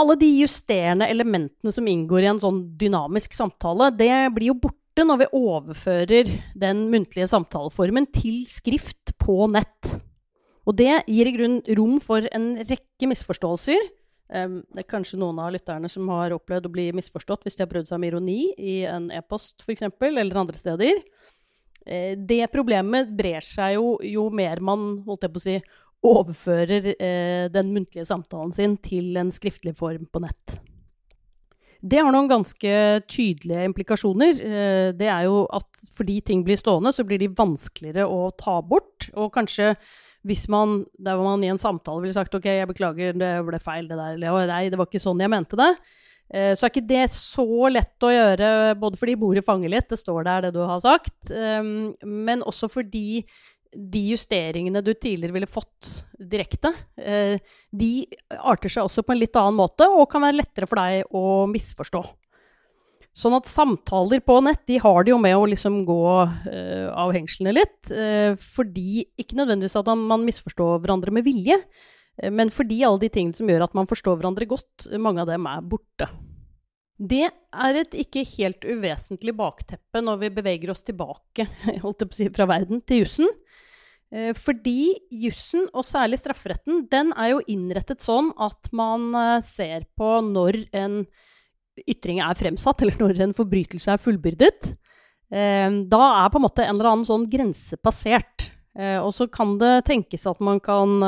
Alle 0.00 0.14
de 0.16 0.28
justerende 0.38 1.08
elementene 1.10 1.72
som 1.74 1.88
inngår 1.90 2.24
i 2.24 2.28
en 2.30 2.40
sånn 2.40 2.60
dynamisk 2.78 3.34
samtale, 3.34 3.90
det 3.98 4.14
blir 4.36 4.52
jo 4.52 4.60
borte 4.62 4.79
borte 5.00 5.08
når 5.08 5.20
vi 5.22 5.32
overfører 5.32 6.28
den 6.58 6.90
muntlige 6.92 7.28
samtaleformen 7.30 8.06
til 8.12 8.44
skrift 8.48 9.14
på 9.18 9.46
nett. 9.48 9.96
Og 10.68 10.76
det 10.76 11.06
gir 11.08 11.26
i 11.26 11.32
grunn 11.32 11.60
rom 11.78 12.00
for 12.04 12.26
en 12.28 12.58
rekke 12.68 13.08
misforståelser. 13.08 13.80
Um, 14.30 14.60
det 14.70 14.84
er 14.84 14.90
kanskje 14.90 15.18
noen 15.18 15.40
av 15.40 15.54
lytterne 15.54 15.88
som 15.90 16.06
har 16.12 16.34
opplevd 16.36 16.68
å 16.68 16.72
bli 16.74 16.90
misforstått 16.94 17.46
hvis 17.46 17.56
de 17.56 17.64
har 17.64 17.70
prøvd 17.70 17.88
seg 17.88 17.98
med 17.98 18.12
ironi 18.12 18.52
i 18.60 18.76
en 18.86 19.08
e-post 19.10 19.64
f.eks., 19.64 19.88
eller 19.88 20.36
andre 20.36 20.60
steder. 20.60 21.00
Uh, 21.88 22.12
det 22.14 22.44
problemet 22.52 23.10
brer 23.16 23.40
seg 23.42 23.78
jo 23.78 23.96
jo 24.04 24.28
mer 24.30 24.60
man 24.60 25.00
holdt 25.08 25.26
jeg 25.26 25.32
på 25.34 25.40
å 25.40 25.46
si, 25.48 25.60
overfører 26.06 26.92
uh, 26.92 27.46
den 27.56 27.72
muntlige 27.72 28.06
samtalen 28.06 28.52
sin 28.52 28.76
til 28.84 29.16
en 29.18 29.32
skriftlig 29.32 29.74
form 29.80 30.04
på 30.12 30.22
nett. 30.28 30.60
Det 31.80 32.02
har 32.02 32.12
noen 32.12 32.28
ganske 32.28 32.74
tydelige 33.08 33.64
implikasjoner. 33.70 34.40
Eh, 34.44 34.90
det 34.96 35.08
er 35.08 35.26
jo 35.28 35.46
at 35.56 35.82
fordi 35.96 36.18
ting 36.20 36.44
blir 36.44 36.60
stående, 36.60 36.92
så 36.92 37.06
blir 37.08 37.20
de 37.22 37.30
vanskeligere 37.32 38.04
å 38.04 38.28
ta 38.36 38.58
bort. 38.60 39.08
Og 39.16 39.32
kanskje 39.34 39.74
hvis 40.28 40.44
man 40.52 40.82
der 41.00 41.16
var 41.16 41.24
man 41.30 41.44
i 41.44 41.48
en 41.48 41.60
samtale 41.60 42.02
ville 42.04 42.16
sagt 42.16 42.34
OK, 42.36 42.44
jeg 42.44 42.68
beklager, 42.68 43.16
det 43.16 43.32
ble 43.46 43.60
feil, 43.62 43.88
det 43.88 43.96
der. 43.96 44.18
Eller 44.18 44.50
nei, 44.50 44.66
det 44.68 44.80
var 44.80 44.90
ikke 44.90 45.00
sånn 45.00 45.22
jeg 45.22 45.32
mente 45.32 45.56
det. 45.56 45.70
Eh, 46.30 46.52
så 46.54 46.66
er 46.66 46.74
ikke 46.74 46.86
det 46.86 47.06
så 47.14 47.46
lett 47.72 48.06
å 48.06 48.12
gjøre, 48.12 48.50
både 48.78 49.00
fordi 49.00 49.16
bordet 49.18 49.46
fanger 49.46 49.72
litt, 49.72 49.88
det 49.90 49.98
står 49.98 50.28
der, 50.28 50.44
det 50.46 50.52
du 50.54 50.60
har 50.62 50.82
sagt, 50.82 51.32
eh, 51.32 51.64
men 52.06 52.44
også 52.46 52.68
fordi 52.70 53.24
de 53.70 54.02
justeringene 54.10 54.82
du 54.82 54.92
tidligere 54.94 55.34
ville 55.36 55.50
fått 55.50 56.04
direkte, 56.18 56.72
eh, 56.98 57.38
de 57.70 57.90
arter 58.38 58.72
seg 58.72 58.86
også 58.86 59.04
på 59.06 59.14
en 59.14 59.20
litt 59.20 59.36
annen 59.38 59.58
måte 59.60 59.86
og 59.86 60.08
kan 60.10 60.24
være 60.24 60.40
lettere 60.40 60.68
for 60.70 60.80
deg 60.80 61.14
å 61.14 61.46
misforstå. 61.50 62.02
Sånn 63.20 63.34
at 63.34 63.50
samtaler 63.50 64.22
på 64.22 64.36
nett 64.46 64.62
de 64.70 64.78
har 64.82 65.04
det 65.04 65.12
jo 65.12 65.18
med 65.20 65.34
å 65.34 65.48
liksom 65.50 65.80
gå 65.84 66.02
uh, 66.22 66.88
av 66.94 67.10
hengslene 67.10 67.56
litt. 67.56 67.90
Uh, 67.90 68.38
fordi 68.38 69.02
Ikke 69.18 69.34
nødvendigvis 69.40 69.74
at 69.80 69.90
man, 69.90 70.22
misforstår 70.22 70.78
hverandre 70.78 71.12
med 71.14 71.26
vilje, 71.26 71.58
men 72.30 72.52
fordi 72.54 72.84
alle 72.86 73.02
de 73.02 73.10
tingene 73.10 73.34
som 73.34 73.50
gjør 73.50 73.64
at 73.66 73.74
man 73.74 73.88
forstår 73.90 74.18
hverandre 74.18 74.46
godt, 74.46 74.86
mange 75.00 75.24
av 75.24 75.30
dem 75.30 75.46
er 75.50 75.66
borte. 75.66 76.06
Det 77.00 77.24
er 77.24 77.78
et 77.80 77.94
ikke 78.02 78.26
helt 78.36 78.64
uvesentlig 78.66 79.32
bakteppe 79.38 80.02
når 80.04 80.18
vi 80.20 80.32
beveger 80.36 80.72
oss 80.74 80.84
tilbake 80.84 81.46
si, 82.16 82.28
fra 82.34 82.46
verden 82.50 82.82
til 82.84 83.06
jussen. 83.06 83.30
Eh, 84.10 84.34
fordi 84.34 84.92
jussen, 85.22 85.68
og 85.72 85.86
særlig 85.86 86.18
strafferetten, 86.20 86.84
den 86.90 87.14
er 87.16 87.32
jo 87.32 87.42
innrettet 87.48 88.02
sånn 88.04 88.32
at 88.42 88.68
man 88.76 89.08
eh, 89.14 89.36
ser 89.46 89.86
på 89.96 90.18
når 90.26 90.64
en 90.76 91.04
ytring 91.86 92.20
er 92.20 92.36
fremsatt, 92.36 92.82
eller 92.84 93.00
når 93.00 93.24
en 93.28 93.36
forbrytelse 93.36 93.94
er 93.94 94.02
fullbyrdet. 94.02 94.72
Eh, 95.30 95.68
da 95.88 96.02
er 96.24 96.32
på 96.32 96.40
en 96.40 96.46
måte 96.50 96.66
en 96.66 96.74
eller 96.74 96.92
annen 96.92 97.08
sånn 97.08 97.28
grense 97.32 97.80
passert. 97.80 98.50
Og 98.80 99.08
så 99.12 99.26
kan 99.26 99.56
det 99.58 99.82
tenkes 99.88 100.22
at 100.30 100.38
man 100.46 100.60
kan 100.62 101.02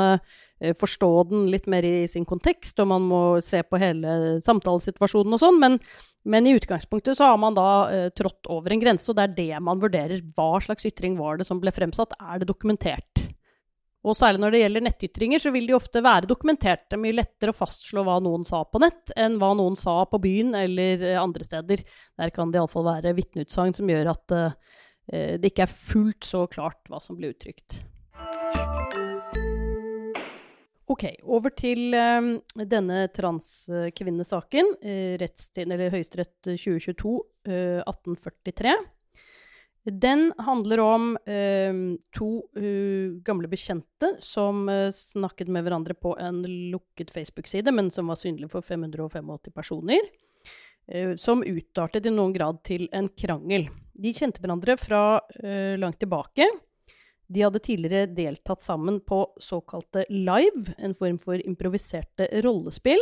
forstå 0.79 1.11
den 1.27 1.47
litt 1.51 1.65
mer 1.67 1.83
i 1.83 2.07
sin 2.07 2.23
kontekst, 2.29 2.77
og 2.79 2.87
man 2.93 3.03
må 3.09 3.21
se 3.43 3.59
på 3.67 3.79
hele 3.81 4.39
samtalesituasjonen 4.45 5.35
og 5.35 5.41
sånn, 5.41 5.59
men 5.59 5.79
men 6.23 6.47
i 6.47 6.55
utgangspunktet 6.55 7.17
så 7.17 7.33
har 7.33 7.37
man 7.37 7.55
da 7.55 7.69
eh, 7.91 8.09
trådt 8.15 8.47
over 8.51 8.71
en 8.71 8.79
grense, 8.79 9.09
og 9.11 9.17
det 9.17 9.25
er 9.25 9.35
det 9.35 9.63
man 9.63 9.81
vurderer. 9.81 10.23
Hva 10.35 10.55
slags 10.63 10.87
ytring 10.87 11.17
var 11.19 11.39
det 11.39 11.47
som 11.47 11.59
ble 11.59 11.73
fremsatt? 11.75 12.15
Er 12.15 12.39
det 12.39 12.47
dokumentert? 12.47 13.25
Og 14.03 14.15
særlig 14.19 14.41
når 14.43 14.55
det 14.55 14.61
gjelder 14.61 14.83
nettytringer, 14.83 15.39
så 15.39 15.51
vil 15.55 15.67
de 15.67 15.75
ofte 15.75 16.03
være 16.03 16.27
dokumentert. 16.27 16.85
Det 16.87 16.97
er 16.97 17.03
mye 17.03 17.15
lettere 17.15 17.53
å 17.53 17.57
fastslå 17.57 18.03
hva 18.07 18.17
noen 18.23 18.43
sa 18.47 18.63
på 18.67 18.81
nett, 18.83 19.13
enn 19.19 19.37
hva 19.39 19.53
noen 19.55 19.77
sa 19.79 20.01
på 20.07 20.19
byen 20.23 20.55
eller 20.59 21.03
eh, 21.11 21.19
andre 21.19 21.47
steder. 21.47 21.83
Der 22.19 22.35
kan 22.35 22.51
det 22.51 22.61
iallfall 22.61 22.87
være 22.87 23.15
vitneutsagn 23.19 23.75
som 23.75 23.91
gjør 23.91 24.13
at 24.15 24.35
uh, 24.37 24.77
det 25.11 25.49
ikke 25.49 25.65
er 25.65 25.71
fullt 25.91 26.23
så 26.23 26.45
klart 26.47 26.87
hva 26.87 27.01
som 27.03 27.19
ble 27.19 27.33
uttrykt. 27.33 27.81
Ok, 30.91 31.05
over 31.23 31.53
til 31.55 31.93
um, 31.95 32.33
denne 32.67 33.05
transkvinnesaken. 33.15 34.73
Uh, 34.83 35.85
Høyesterett 35.93 36.35
2022, 36.43 37.13
uh, 37.47 37.79
1843. 37.87 38.73
Den 39.83 40.29
handler 40.43 40.79
om 40.83 41.07
uh, 41.27 41.79
to 42.15 42.27
gamle 43.23 43.49
bekjente 43.51 44.13
som 44.23 44.67
snakket 44.95 45.51
med 45.51 45.65
hverandre 45.65 45.95
på 45.95 46.13
en 46.19 46.41
lukket 46.71 47.11
Facebook-side, 47.11 47.71
men 47.71 47.91
som 47.91 48.11
var 48.11 48.19
synlig 48.19 48.51
for 48.51 48.63
585 48.63 49.51
personer. 49.55 50.11
som 51.15 51.43
utartet 51.43 52.05
i 52.05 52.11
noen 52.11 52.33
grad 52.35 52.57
til 52.67 52.89
en 52.91 53.07
krangel. 53.07 53.69
De 53.95 54.11
kjente 54.11 54.41
hverandre 54.43 54.75
fra 54.75 55.21
langt 55.79 55.99
tilbake. 55.99 56.43
De 57.27 57.43
hadde 57.45 57.61
tidligere 57.63 58.09
deltatt 58.11 58.61
sammen 58.61 58.99
på 59.01 59.23
såkalte 59.41 60.05
live, 60.09 60.73
en 60.77 60.95
form 60.97 61.19
for 61.21 61.39
improviserte 61.39 62.27
rollespill. 62.43 63.01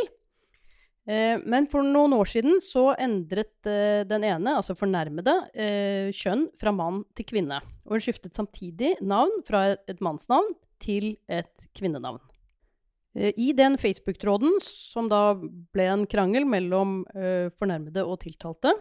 Eh, 1.02 1.34
men 1.50 1.66
for 1.70 1.82
noen 1.82 2.14
år 2.14 2.28
siden 2.30 2.60
så 2.62 2.92
endret 2.94 3.66
eh, 3.66 4.02
den 4.06 4.26
ene, 4.28 4.54
altså 4.58 4.76
fornærmede, 4.78 5.34
eh, 5.50 6.10
kjønn 6.14 6.46
fra 6.58 6.70
mann 6.74 7.02
til 7.18 7.26
kvinne. 7.26 7.58
Og 7.86 7.96
hun 7.96 8.04
skiftet 8.04 8.38
samtidig 8.38 8.94
navn 9.02 9.42
fra 9.46 9.72
et, 9.74 9.98
mannsnavn 10.04 10.52
til 10.82 11.16
et 11.30 11.66
kvinnenavn. 11.74 12.22
I 13.12 13.50
den 13.52 13.74
Facebook-tråden, 13.76 14.54
som 14.64 15.10
da 15.12 15.34
ble 15.36 15.84
en 15.84 16.06
krangel 16.08 16.46
mellom 16.48 17.02
fornærmede 17.60 18.06
og 18.08 18.22
tiltalte, 18.22 18.72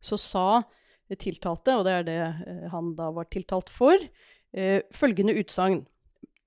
så 0.00 0.16
sa 0.16 0.44
tiltalte, 1.20 1.74
og 1.76 1.84
det 1.84 1.92
er 1.98 2.06
det 2.06 2.70
han 2.72 2.94
da 2.96 3.10
var 3.12 3.28
tiltalt 3.28 3.68
for, 3.68 4.00
uh, 4.58 4.80
følgende 4.94 5.36
utsagn, 5.40 5.82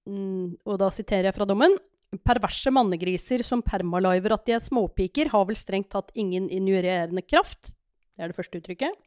mm, 0.10 0.60
og 0.66 0.80
da 0.82 0.90
siterer 0.94 1.30
jeg 1.30 1.38
fra 1.38 1.48
dommen. 1.50 1.78
Perverse 2.26 2.72
mannegriser 2.74 3.44
som 3.46 3.62
permaliver 3.62 4.34
at 4.34 4.48
de 4.48 4.56
er 4.58 4.64
småpiker, 4.66 5.30
har 5.30 5.46
vel 5.46 5.58
strengt 5.60 5.92
tatt 5.94 6.10
ingen 6.18 6.50
injurerende 6.50 7.22
kraft. 7.26 7.76
Det 8.18 8.26
er 8.26 8.32
det 8.32 8.40
første 8.40 8.60
uttrykket. 8.60 8.98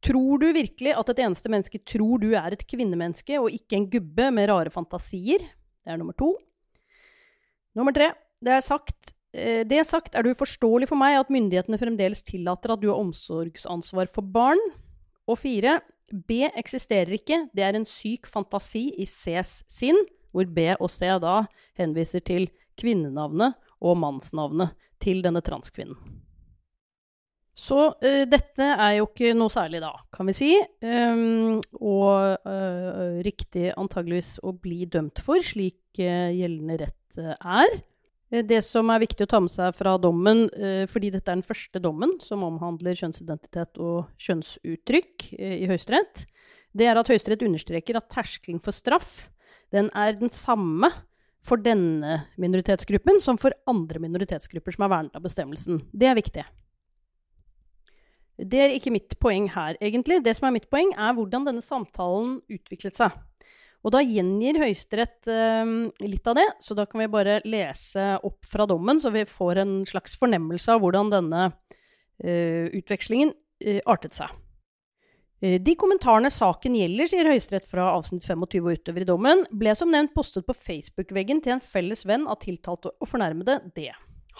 Tror 0.00 0.40
du 0.40 0.46
virkelig 0.56 0.94
at 0.96 1.10
et 1.12 1.18
eneste 1.26 1.50
menneske 1.52 1.80
tror 1.84 2.20
du 2.22 2.30
er 2.32 2.54
et 2.54 2.64
kvinnemenneske, 2.64 3.36
og 3.36 3.52
ikke 3.52 3.76
en 3.76 3.88
gubbe 3.92 4.30
med 4.32 4.48
rare 4.48 4.72
fantasier? 4.72 5.44
Det 5.44 5.92
er 5.92 6.00
nummer 6.00 6.16
to. 6.16 6.32
Nummer 7.76 7.94
tre. 7.94 8.12
Det 8.40 8.54
er 8.56 8.64
sagt 8.64 9.12
Det 9.30 9.68
det 9.68 9.84
sagt 9.86 10.16
er 10.16 10.24
det 10.24 10.32
uforståelig 10.34 10.88
for 10.90 10.98
meg 10.98 11.14
at 11.14 11.28
myndighetene 11.30 11.78
fremdeles 11.78 12.24
tillater 12.26 12.72
at 12.72 12.80
du 12.82 12.88
har 12.88 12.98
omsorgsansvar 12.98 14.08
for 14.10 14.26
barn. 14.26 14.58
Og 15.30 15.38
fire, 15.38 15.76
B 16.12 16.44
eksisterer 16.48 17.14
ikke, 17.18 17.44
det 17.56 17.64
er 17.66 17.78
en 17.78 17.86
syk 17.88 18.28
fantasi 18.30 18.88
i 18.98 19.06
Cs 19.08 19.60
sinn, 19.70 19.98
hvor 20.30 20.46
B 20.46 20.70
og 20.76 20.90
C 20.92 21.10
da 21.22 21.42
henviser 21.78 22.22
til 22.26 22.48
kvinnenavnet 22.80 23.58
og 23.80 23.98
mannsnavnet 24.00 24.76
til 25.02 25.22
denne 25.24 25.42
transkvinnen. 25.44 25.98
Så 27.60 27.90
uh, 27.92 28.22
dette 28.30 28.64
er 28.64 28.94
jo 29.00 29.08
ikke 29.08 29.34
noe 29.36 29.52
særlig, 29.52 29.82
da, 29.82 29.90
kan 30.14 30.28
vi 30.30 30.36
si. 30.36 30.50
Um, 30.80 31.58
og 31.76 32.46
uh, 32.46 33.18
riktig 33.26 33.68
antageligvis 33.74 34.38
å 34.46 34.54
bli 34.56 34.86
dømt 34.88 35.20
for, 35.20 35.42
slik 35.44 36.00
uh, 36.00 36.30
gjeldende 36.32 36.78
rett 36.86 37.20
er. 37.20 37.80
Eh, 38.30 38.44
det 38.46 38.62
som 38.66 38.90
er 38.92 39.02
viktig 39.02 39.26
å 39.26 39.30
ta 39.30 39.40
med 39.42 39.52
seg 39.52 39.74
fra 39.76 39.96
dommen, 39.98 40.46
eh, 40.54 40.86
fordi 40.86 41.10
dette 41.10 41.28
er 41.28 41.40
den 41.40 41.46
første 41.46 41.82
dommen 41.82 42.16
som 42.22 42.44
omhandler 42.46 42.94
kjønnsidentitet 42.94 43.78
og 43.78 44.08
kjønnsuttrykk 44.18 45.32
eh, 45.38 45.58
i 45.64 45.68
Høyesterett, 45.70 46.26
det 46.72 46.86
er 46.86 46.96
at 46.96 47.10
Høyesterett 47.10 47.42
understreker 47.42 47.98
at 47.98 48.10
terskelen 48.12 48.62
for 48.62 48.72
straff 48.72 49.28
den 49.74 49.90
er 49.94 50.14
den 50.18 50.30
samme 50.30 50.90
for 51.42 51.56
denne 51.56 52.26
minoritetsgruppen 52.38 53.20
som 53.22 53.38
for 53.40 53.54
andre 53.70 53.98
minoritetsgrupper 54.02 54.76
som 54.76 54.84
er 54.86 54.92
vernet 54.92 55.16
av 55.16 55.24
bestemmelsen. 55.24 55.80
Det 55.90 56.06
er 56.06 56.18
viktig. 56.18 56.44
Det 58.40 58.60
er 58.60 58.74
ikke 58.74 58.92
mitt 58.92 59.16
poeng 59.20 59.48
her, 59.52 59.76
egentlig. 59.80 60.22
Det 60.24 60.36
som 60.36 60.48
er 60.48 60.54
mitt 60.54 60.68
poeng, 60.72 60.92
er 60.96 61.16
hvordan 61.16 61.44
denne 61.48 61.64
samtalen 61.64 62.38
utviklet 62.48 62.96
seg. 62.96 63.16
Og 63.80 63.94
da 63.94 64.02
gjengir 64.04 64.58
Høyesterett 64.60 65.30
eh, 65.32 65.70
litt 66.04 66.28
av 66.28 66.36
det, 66.36 66.46
så 66.60 66.76
da 66.76 66.84
kan 66.88 67.00
vi 67.00 67.08
bare 67.12 67.38
lese 67.48 68.12
opp 68.26 68.44
fra 68.48 68.66
dommen, 68.68 69.00
så 69.00 69.12
vi 69.14 69.24
får 69.28 69.62
en 69.62 69.74
slags 69.88 70.18
fornemmelse 70.20 70.74
av 70.74 70.84
hvordan 70.84 71.12
denne 71.14 71.46
eh, 72.20 72.68
utvekslingen 72.76 73.32
eh, 73.64 73.80
artet 73.88 74.18
seg. 74.18 74.36
Eh, 75.40 75.56
de 75.64 75.72
kommentarene 75.80 76.28
saken 76.32 76.76
gjelder, 76.76 77.08
sier 77.08 77.30
Høyesterett 77.30 77.68
fra 77.68 77.88
avsnitt 77.94 78.26
25 78.28 78.60
og 78.60 78.76
utover 78.76 79.06
i 79.06 79.08
dommen, 79.08 79.46
ble 79.56 79.72
som 79.78 79.88
nevnt 79.92 80.12
postet 80.12 80.44
på 80.44 80.56
Facebook-veggen 80.56 81.40
til 81.40 81.56
en 81.56 81.64
felles 81.64 82.04
venn 82.04 82.28
av 82.28 82.42
tiltalte 82.44 82.92
og 82.92 83.08
fornærmede, 83.08 83.62
D. 83.72 83.88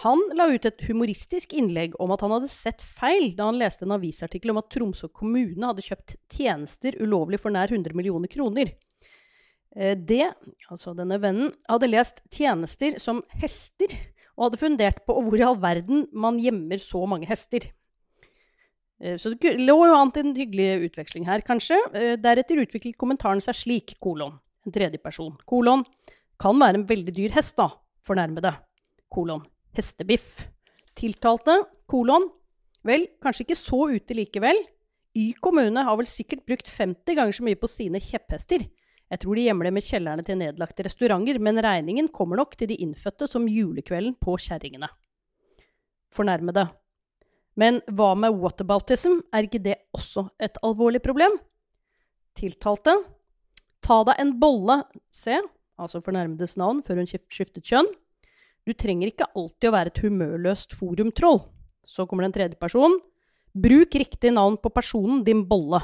Han 0.05 0.21
la 0.37 0.47
ut 0.49 0.65
et 0.65 0.85
humoristisk 0.87 1.51
innlegg 1.57 1.97
om 2.01 2.13
at 2.13 2.21
han 2.23 2.31
hadde 2.33 2.49
sett 2.53 2.81
feil 2.81 3.33
da 3.37 3.49
han 3.49 3.59
leste 3.59 3.85
en 3.85 3.97
avisartikkel 3.97 4.53
om 4.53 4.61
at 4.61 4.69
Tromsø 4.73 5.09
kommune 5.13 5.65
hadde 5.67 5.83
kjøpt 5.85 6.15
tjenester 6.31 6.95
ulovlig 7.01 7.41
for 7.41 7.53
nær 7.53 7.69
100 7.69 7.97
millioner 7.97 8.31
kroner. 8.31 8.71
Eh, 9.75 9.95
det, 9.95 10.25
altså 10.71 10.95
denne 10.97 11.19
vennen, 11.21 11.51
hadde 11.69 11.89
lest 11.91 12.19
tjenester 12.33 12.97
som 12.99 13.21
hester, 13.39 13.93
og 14.35 14.49
hadde 14.49 14.59
fundert 14.61 15.03
på 15.07 15.15
hvor 15.15 15.37
i 15.37 15.45
all 15.45 15.59
verden 15.61 16.07
man 16.11 16.39
gjemmer 16.41 16.81
så 16.81 17.03
mange 17.07 17.29
hester. 17.29 17.69
Eh, 19.01 19.17
så 19.21 19.33
det 19.33 19.55
lå 19.61 19.77
jo 19.87 19.95
an 19.95 20.11
til 20.13 20.27
en 20.27 20.35
hyggelig 20.37 20.89
utveksling 20.89 21.27
her, 21.29 21.43
kanskje. 21.47 21.79
Eh, 21.95 22.15
deretter 22.19 22.63
utviklet 22.63 22.99
kommentaren 22.99 23.43
seg 23.43 23.57
slik, 23.57 23.95
kolon, 24.03 24.37
en 24.67 24.75
tredje 24.75 24.99
person, 25.03 25.37
kolon, 25.47 25.85
kan 26.41 26.59
være 26.59 26.81
en 26.81 26.89
veldig 26.89 27.15
dyr 27.15 27.37
hest, 27.37 27.55
da, 27.59 27.69
fornærmede, 28.03 28.53
kolon, 29.13 29.45
hestebiff. 29.77 30.47
Tiltalte, 30.97 31.61
kolon, 31.87 32.27
vel, 32.87 33.07
kanskje 33.23 33.45
ikke 33.45 33.59
så 33.59 33.85
ute 33.93 34.17
likevel. 34.17 34.59
Y 35.15 35.31
kommune 35.43 35.83
har 35.83 35.97
vel 35.99 36.07
sikkert 36.07 36.45
brukt 36.47 36.69
50 36.71 37.17
ganger 37.17 37.35
så 37.35 37.43
mye 37.43 37.59
på 37.59 37.67
sine 37.67 37.99
kjepphester 37.99 38.63
jeg 39.11 39.19
tror 39.19 39.35
de 39.35 39.43
gjemmer 39.43 39.67
det 39.67 39.73
med 39.75 39.83
kjellerne 39.83 40.23
til 40.23 40.37
nedlagte 40.39 40.85
restauranter, 40.87 41.39
men 41.43 41.59
regningen 41.59 42.07
kommer 42.15 42.39
nok 42.39 42.55
til 42.55 42.69
de 42.71 42.77
innfødte 42.79 43.27
som 43.27 43.49
julekvelden 43.51 44.15
på 44.23 44.37
kjerringene. 44.39 44.87
Fornærmede. 46.15 46.69
Men 47.59 47.81
hva 47.91 48.13
med 48.15 48.37
whataboutism, 48.39 49.19
er 49.35 49.47
ikke 49.47 49.63
det 49.63 49.81
også 49.91 50.29
et 50.39 50.55
alvorlig 50.63 51.01
problem? 51.03 51.35
Tiltalte. 52.39 52.95
Ta 53.83 53.97
deg 54.07 54.21
en 54.23 54.31
bolle, 54.39 54.77
se, 55.11 55.41
altså 55.75 55.99
fornærmedes 56.05 56.55
navn, 56.61 56.79
før 56.85 57.01
hun 57.01 57.11
skiftet 57.11 57.67
kjønn. 57.67 57.89
Du 58.63 58.71
trenger 58.77 59.11
ikke 59.11 59.27
alltid 59.35 59.67
å 59.67 59.75
være 59.75 59.91
et 59.91 60.01
humørløst 60.05 60.77
forumtroll. 60.77 61.41
Så 61.83 62.05
kommer 62.07 62.23
den 62.23 62.35
tredje 62.35 62.59
personen. 62.61 62.99
Bruk 63.51 63.97
riktig 63.99 64.31
navn 64.31 64.55
på 64.61 64.71
personen, 64.71 65.25
din 65.27 65.43
bolle. 65.49 65.81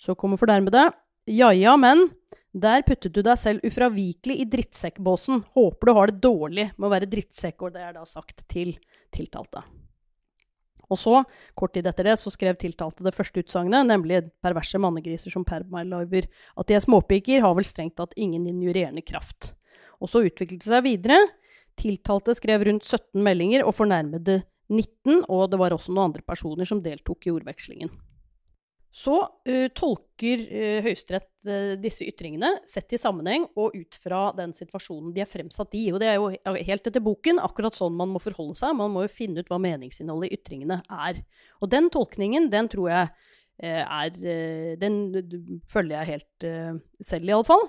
Så 0.00 0.14
kommer 0.16 0.40
fornærmede. 0.40 0.86
Ja 1.28 1.50
ja, 1.52 1.76
men 1.76 2.08
der 2.50 2.82
puttet 2.82 3.14
du 3.14 3.20
deg 3.22 3.38
selv 3.38 3.66
ufravikelig 3.66 4.40
i 4.42 4.46
drittsekkbåsen. 4.50 5.44
Håper 5.54 5.86
du 5.86 5.94
har 5.94 6.10
det 6.10 6.22
dårlig 6.24 6.70
med 6.76 6.88
å 6.88 6.94
være 6.94 7.10
drittsekk, 7.10 7.62
og 7.62 7.76
det 7.76 7.84
er 7.84 7.94
da 7.94 8.06
sagt 8.08 8.42
til 8.50 8.74
tiltalte. 9.14 9.62
Og 10.90 10.98
så, 10.98 11.20
kort 11.54 11.76
tid 11.76 11.86
etter 11.86 12.08
det, 12.08 12.16
så 12.18 12.32
skrev 12.34 12.58
tiltalte 12.58 13.06
det 13.06 13.14
første 13.14 13.44
utsagnet, 13.44 13.86
nemlig 13.86 14.24
perverse 14.42 14.80
mannegriser 14.82 15.30
som 15.30 15.46
permaliver. 15.46 16.26
At 16.58 16.66
de 16.66 16.74
er 16.74 16.82
småpiker, 16.82 17.44
har 17.44 17.54
vel 17.54 17.68
strengt 17.68 17.94
tatt 18.00 18.16
ingen 18.18 18.48
injurerende 18.50 19.04
kraft. 19.06 19.52
Og 20.02 20.10
så 20.10 20.24
utviklet 20.26 20.64
det 20.64 20.72
seg 20.72 20.82
videre. 20.88 21.20
Tiltalte 21.78 22.34
skrev 22.34 22.66
rundt 22.66 22.82
17 22.82 23.22
meldinger 23.22 23.62
og 23.62 23.76
fornærmede 23.78 24.40
19, 24.70 25.26
og 25.30 25.50
det 25.52 25.62
var 25.62 25.74
også 25.74 25.94
noen 25.94 26.10
andre 26.10 26.26
personer 26.26 26.66
som 26.66 26.82
deltok 26.82 27.28
i 27.28 27.34
ordvekslingen. 27.36 27.94
Så 28.90 29.14
uh, 29.22 29.68
tolker 29.78 30.40
uh, 30.50 30.78
Høyesterett 30.82 31.30
uh, 31.46 31.74
disse 31.78 32.02
ytringene 32.10 32.56
sett 32.66 32.90
i 32.96 32.98
sammenheng 32.98 33.46
og 33.54 33.76
ut 33.78 33.98
fra 34.02 34.24
den 34.34 34.50
situasjonen 34.56 35.12
de 35.14 35.22
er 35.22 35.30
fremsatt 35.30 35.76
i. 35.78 35.86
Og 35.94 36.00
det 36.02 36.10
er 36.10 36.18
jo 36.18 36.56
helt 36.66 36.90
etter 36.90 37.04
boken 37.04 37.38
akkurat 37.42 37.76
sånn 37.76 37.94
man 37.96 38.10
må 38.10 38.22
forholde 38.22 38.58
seg. 38.58 38.74
Man 38.78 38.90
må 38.94 39.06
jo 39.06 39.12
finne 39.14 39.44
ut 39.44 39.52
hva 39.52 39.60
meningsinnholdet 39.62 40.32
i 40.32 40.40
ytringene 40.40 40.80
er. 40.90 41.22
Og 41.62 41.70
den 41.70 41.90
tolkningen, 41.94 42.50
den 42.52 42.70
tror 42.72 42.90
jeg 42.90 43.12
er 43.60 44.14
Den 44.80 44.94
følger 45.68 45.98
jeg 45.98 46.08
helt 46.08 46.44
selv, 47.04 47.26
iallfall. 47.28 47.66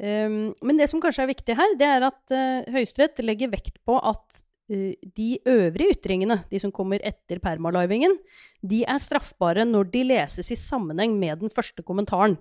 Um, 0.00 0.54
men 0.64 0.78
det 0.80 0.86
som 0.88 1.02
kanskje 1.02 1.26
er 1.26 1.28
viktig 1.28 1.56
her, 1.58 1.74
det 1.76 1.90
er 1.92 2.06
at 2.06 2.32
Høyesterett 2.72 3.20
legger 3.20 3.52
vekt 3.52 3.76
på 3.84 3.98
at 4.00 4.40
de 4.70 5.30
øvrige 5.50 5.96
ytringene, 5.96 6.44
de 6.50 6.60
som 6.62 6.72
kommer 6.72 7.02
etter 7.02 7.40
permalivingen, 7.42 8.14
de 8.62 8.84
er 8.86 9.00
straffbare 9.02 9.64
når 9.66 9.90
de 9.90 10.04
leses 10.06 10.52
i 10.52 10.58
sammenheng 10.58 11.16
med 11.18 11.42
den 11.42 11.50
første 11.50 11.82
kommentaren. 11.82 12.38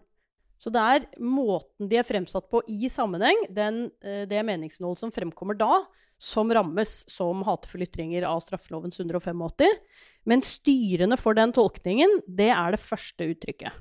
Så 0.59 0.71
det 0.75 0.81
er 0.83 1.07
måten 1.23 1.87
de 1.89 1.97
er 1.97 2.07
fremsatt 2.07 2.49
på 2.51 2.61
i 2.67 2.89
sammenheng, 2.91 3.45
den, 3.49 3.91
eh, 4.03 4.25
det 4.27 4.43
meningsinnholdet 4.45 4.99
som 4.99 5.11
fremkommer 5.15 5.57
da, 5.57 5.85
som 6.19 6.51
rammes 6.51 7.05
som 7.07 7.45
hatefulle 7.47 7.87
ytringer 7.87 8.27
av 8.27 8.41
straffelovens 8.43 8.99
185. 8.99 9.71
Men 10.27 10.43
styrende 10.43 11.17
for 11.17 11.33
den 11.33 11.53
tolkningen, 11.55 12.19
det 12.27 12.51
er 12.51 12.75
det 12.75 12.83
første 12.83 13.31
uttrykket. 13.31 13.71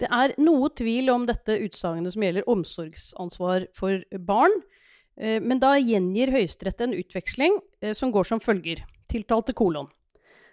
Det 0.00 0.08
er 0.08 0.34
noe 0.40 0.68
tvil 0.76 1.10
om 1.12 1.26
dette 1.28 1.58
utsagnet 1.60 2.12
som 2.12 2.22
gjelder 2.24 2.48
omsorgsansvar 2.48 3.66
for 3.76 4.04
barn. 4.28 4.54
Eh, 5.16 5.40
men 5.42 5.62
da 5.62 5.76
gjengir 5.78 6.32
Høyesterett 6.34 6.84
en 6.84 6.94
utveksling 6.96 7.58
eh, 7.82 7.94
som 7.96 8.12
går 8.14 8.28
som 8.28 8.42
følger. 8.42 8.84
Tiltalte 9.10 9.54
kolon. 9.56 9.90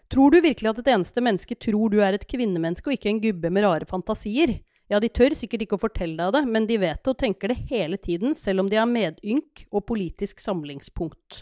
Tror 0.07 0.31
du 0.31 0.39
virkelig 0.39 0.71
at 0.71 0.81
et 0.81 0.93
eneste 0.93 1.21
menneske 1.23 1.57
tror 1.59 1.91
du 1.91 1.99
er 1.99 2.15
et 2.15 2.27
kvinnemenneske 2.29 2.87
og 2.87 2.95
ikke 2.95 3.11
en 3.11 3.21
gubbe 3.23 3.51
med 3.51 3.67
rare 3.67 3.87
fantasier? 3.89 4.59
Ja, 4.87 5.01
de 5.03 5.09
tør 5.11 5.35
sikkert 5.35 5.65
ikke 5.65 5.75
å 5.75 5.83
fortelle 5.83 6.15
deg 6.15 6.35
det, 6.37 6.43
men 6.47 6.67
de 6.69 6.77
vet 6.79 7.01
det 7.03 7.11
og 7.11 7.19
tenker 7.19 7.51
det 7.51 7.59
hele 7.67 7.99
tiden, 7.99 8.35
selv 8.39 8.63
om 8.63 8.69
de 8.71 8.79
har 8.79 8.87
medynk 8.87 9.65
og 9.67 9.83
politisk 9.89 10.39
samlingspunkt. 10.39 11.41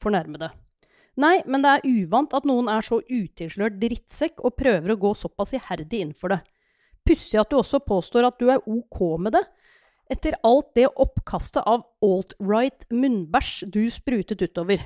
Fornærmede. 0.00 0.50
Nei, 1.20 1.40
men 1.48 1.64
det 1.64 1.72
er 1.72 1.88
uvant 1.88 2.36
at 2.36 2.46
noen 2.48 2.68
er 2.72 2.84
så 2.84 3.00
utilslørt 3.00 3.80
drittsekk 3.80 4.44
og 4.44 4.58
prøver 4.60 4.92
å 4.92 5.00
gå 5.00 5.14
såpass 5.16 5.54
iherdig 5.56 6.04
inn 6.04 6.12
for 6.16 6.32
det. 6.34 6.42
Pussig 7.06 7.40
at 7.40 7.50
du 7.50 7.58
også 7.58 7.80
påstår 7.82 8.28
at 8.28 8.38
du 8.40 8.50
er 8.52 8.60
ok 8.68 9.00
med 9.24 9.34
det, 9.34 9.42
etter 10.10 10.36
alt 10.46 10.72
det 10.74 10.88
oppkastet 10.90 11.62
av 11.62 11.84
alt-right 12.04 12.88
munnbæsj 12.90 13.68
du 13.70 13.84
sprutet 13.92 14.42
utover. 14.42 14.82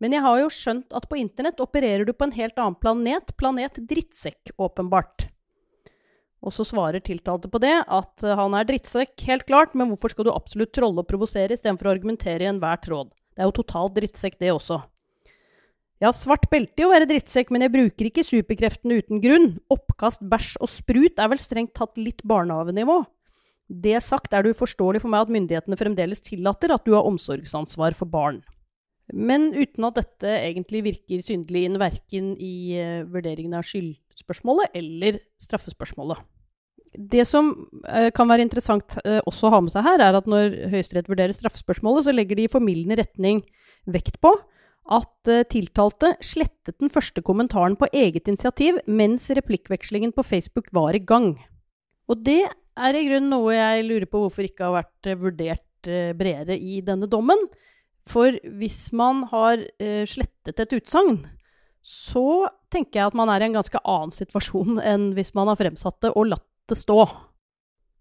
Men 0.00 0.16
jeg 0.16 0.24
har 0.24 0.38
jo 0.40 0.52
skjønt 0.54 0.94
at 0.96 1.08
på 1.10 1.18
internett 1.20 1.60
opererer 1.60 2.06
du 2.08 2.14
på 2.16 2.24
en 2.24 2.32
helt 2.32 2.56
annen 2.56 2.78
planet, 2.80 3.34
planet 3.36 3.82
drittsekk, 3.90 4.54
åpenbart. 4.56 5.28
Og 6.40 6.54
så 6.56 6.64
svarer 6.64 7.04
tiltalte 7.04 7.50
på 7.52 7.60
det 7.60 7.74
at 7.84 8.24
han 8.24 8.56
er 8.56 8.64
drittsekk, 8.64 9.12
helt 9.28 9.44
klart, 9.44 9.76
men 9.76 9.92
hvorfor 9.92 10.14
skal 10.14 10.24
du 10.24 10.32
absolutt 10.32 10.72
trolle 10.72 11.04
og 11.04 11.08
provosere 11.10 11.52
istedenfor 11.52 11.90
å 11.90 11.92
argumentere 11.92 12.46
i 12.46 12.48
enhver 12.48 12.80
tråd? 12.80 13.12
Det 13.36 13.44
er 13.44 13.50
jo 13.50 13.58
totalt 13.60 13.98
drittsekk, 13.98 14.40
det 14.40 14.54
også. 14.54 14.80
Jeg 16.00 16.08
har 16.08 16.16
svart 16.16 16.48
belte 16.48 16.80
i 16.80 16.86
å 16.86 16.94
være 16.94 17.10
drittsekk, 17.10 17.50
men 17.52 17.66
jeg 17.66 17.74
bruker 17.74 18.08
ikke 18.08 18.24
superkreftene 18.24 19.02
uten 19.02 19.20
grunn. 19.20 19.50
Oppkast, 19.68 20.24
bæsj 20.24 20.54
og 20.64 20.72
sprut 20.72 21.20
er 21.20 21.28
vel 21.28 21.42
strengt 21.42 21.74
tatt 21.76 22.00
litt 22.00 22.24
barnehavenivå. 22.24 23.02
Det 23.70 24.00
sagt 24.02 24.34
er 24.34 24.42
det 24.42 24.56
uforståelig 24.56 25.04
for 25.04 25.12
meg 25.12 25.28
at 25.28 25.30
myndighetene 25.30 25.78
fremdeles 25.78 26.22
tillater 26.26 26.72
at 26.74 26.82
du 26.86 26.96
har 26.96 27.06
omsorgsansvar 27.06 27.94
for 27.94 28.10
barn. 28.10 28.40
Men 29.14 29.50
uten 29.54 29.86
at 29.86 29.98
dette 29.98 30.34
egentlig 30.40 30.82
virker 30.86 31.22
syndelig 31.22 31.64
inn 31.66 31.78
verken 31.82 32.34
i 32.38 32.78
uh, 32.78 33.06
vurderingen 33.10 33.54
av 33.58 33.66
skyldspørsmålet 33.66 34.76
eller 34.78 35.20
straffespørsmålet. 35.42 36.18
Det 36.90 37.22
som 37.28 37.52
uh, 37.86 38.10
kan 38.14 38.30
være 38.30 38.46
interessant 38.46 38.98
uh, 39.04 39.18
også 39.22 39.48
å 39.48 39.54
ha 39.54 39.60
med 39.62 39.74
seg 39.74 39.86
her, 39.86 40.02
er 40.02 40.18
at 40.18 40.30
når 40.30 40.56
Høyesterett 40.74 41.10
vurderer 41.10 41.34
straffespørsmålet, 41.36 42.06
så 42.06 42.14
legger 42.14 42.38
de 42.38 42.46
i 42.46 42.52
formildende 42.52 42.98
retning 43.02 43.44
vekt 43.90 44.18
på 44.22 44.34
at 44.90 45.28
tiltalte 45.52 46.16
slettet 46.24 46.80
den 46.82 46.90
første 46.90 47.22
kommentaren 47.22 47.76
på 47.78 47.86
eget 47.94 48.26
initiativ 48.26 48.80
mens 48.90 49.28
replikkvekslingen 49.38 50.10
på 50.16 50.24
Facebook 50.26 50.72
var 50.74 50.96
i 50.98 51.02
gang. 51.04 51.36
Og 52.10 52.24
det 52.26 52.48
er 52.86 52.96
i 52.96 53.06
grunnen 53.08 53.32
noe 53.32 53.54
jeg 53.54 53.86
lurer 53.86 54.08
på 54.10 54.24
hvorfor 54.24 54.46
ikke 54.46 54.66
har 54.66 54.80
vært 54.80 55.10
vurdert 55.20 55.66
bredere 56.16 56.58
i 56.60 56.80
denne 56.84 57.08
dommen. 57.08 57.48
For 58.08 58.36
hvis 58.60 58.90
man 58.96 59.24
har 59.30 59.60
uh, 59.60 60.04
slettet 60.08 60.62
et 60.62 60.76
utsagn, 60.78 61.24
så 61.80 62.46
tenker 62.72 63.00
jeg 63.00 63.10
at 63.10 63.16
man 63.16 63.30
er 63.32 63.42
i 63.42 63.48
en 63.48 63.56
ganske 63.56 63.80
annen 63.88 64.12
situasjon 64.14 64.80
enn 64.92 65.10
hvis 65.16 65.34
man 65.36 65.50
har 65.50 65.60
fremsatt 65.60 66.00
det 66.04 66.14
og 66.14 66.32
latt 66.32 66.48
det 66.70 66.78
stå. 66.78 67.02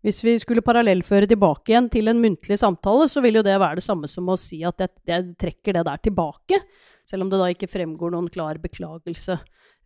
Hvis 0.06 0.22
vi 0.24 0.38
skulle 0.40 0.64
parallellføre 0.64 1.28
tilbake 1.28 1.74
igjen 1.74 1.90
til 1.92 2.08
en 2.08 2.22
muntlig 2.24 2.56
samtale, 2.62 3.10
så 3.12 3.20
vil 3.24 3.42
jo 3.42 3.44
det 3.44 3.58
være 3.60 3.82
det 3.82 3.84
samme 3.84 4.08
som 4.08 4.30
å 4.32 4.38
si 4.40 4.62
at 4.68 4.80
jeg, 4.80 4.94
jeg 5.10 5.34
trekker 5.42 5.76
det 5.76 5.84
der 5.90 6.04
tilbake, 6.06 6.62
selv 7.10 7.26
om 7.26 7.32
det 7.32 7.40
da 7.42 7.50
ikke 7.52 7.68
fremgår 7.68 8.14
noen 8.14 8.30
klar 8.32 8.62
beklagelse 8.64 9.36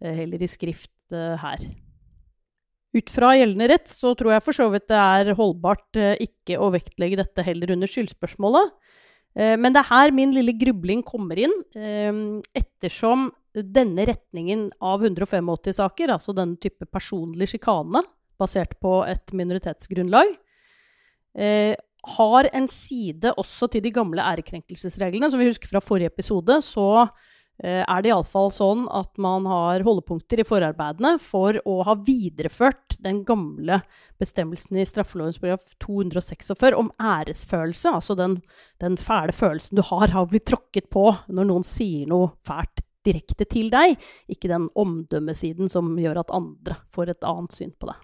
heller 0.03 0.43
i 0.43 0.51
skrift 0.51 1.15
her. 1.15 1.65
Ut 2.93 3.09
fra 3.09 3.31
gjeldende 3.33 3.71
rett 3.71 3.89
så 3.89 4.11
tror 4.17 4.35
jeg 4.35 4.45
for 4.45 4.55
så 4.57 4.67
vidt 4.73 4.85
det 4.91 4.99
er 4.99 5.33
holdbart 5.37 5.97
ikke 6.21 6.59
å 6.61 6.69
vektlegge 6.73 7.17
dette 7.23 7.45
heller 7.45 7.73
under 7.73 7.89
skyldspørsmålet. 7.89 8.73
Eh, 9.33 9.55
men 9.57 9.73
det 9.73 9.81
er 9.81 9.89
her 9.89 10.13
min 10.13 10.33
lille 10.35 10.53
grubling 10.57 11.01
kommer 11.05 11.39
inn, 11.41 11.53
eh, 11.73 12.11
ettersom 12.53 13.31
denne 13.53 14.05
retningen 14.09 14.71
av 14.81 15.01
185 15.05 15.73
saker, 15.77 16.13
altså 16.13 16.33
denne 16.33 16.57
type 16.57 16.85
personlig 16.89 17.51
sjikane 17.53 18.01
basert 18.41 18.79
på 18.81 19.01
et 19.05 19.33
minoritetsgrunnlag, 19.33 20.37
eh, 21.37 21.75
har 22.17 22.49
en 22.53 22.67
side 22.67 23.33
også 23.37 23.69
til 23.71 23.81
de 23.81 23.91
gamle 23.91 24.21
ærekrenkelsesreglene. 24.21 25.29
Som 25.31 25.39
vi 25.39 25.47
husker 25.47 25.69
fra 25.69 25.79
forrige 25.79 26.11
episode, 26.11 26.61
så 26.61 27.07
Eh, 27.07 27.42
er 27.61 28.01
det 28.01 28.09
iallfall 28.09 28.49
sånn 28.51 28.87
at 28.91 29.11
man 29.21 29.45
har 29.45 29.83
holdepunkter 29.85 30.41
i 30.41 30.45
forarbeidene 30.47 31.17
for 31.21 31.59
å 31.69 31.75
ha 31.87 31.93
videreført 32.01 32.97
den 33.05 33.21
gamle 33.27 33.81
bestemmelsen 34.21 34.79
i 34.81 34.87
straffelovens 34.89 35.37
paragraf 35.41 35.75
246 35.83 36.73
om 36.79 36.89
æresfølelse, 36.97 37.93
altså 37.93 38.17
den, 38.17 38.39
den 38.81 38.97
fæle 38.97 39.35
følelsen 39.35 39.77
du 39.77 39.83
har 39.91 40.09
av 40.09 40.25
å 40.25 40.31
bli 40.33 40.41
tråkket 40.41 40.89
på 40.93 41.05
når 41.29 41.49
noen 41.51 41.67
sier 41.67 42.09
noe 42.09 42.33
fælt 42.43 42.83
direkte 43.03 43.45
til 43.49 43.69
deg, 43.73 43.99
ikke 44.31 44.51
den 44.51 44.69
omdømmesiden 44.79 45.71
som 45.71 45.93
gjør 45.99 46.23
at 46.23 46.33
andre 46.33 46.79
får 46.93 47.13
et 47.13 47.27
annet 47.27 47.55
syn 47.55 47.75
på 47.77 47.91
det. 47.91 47.99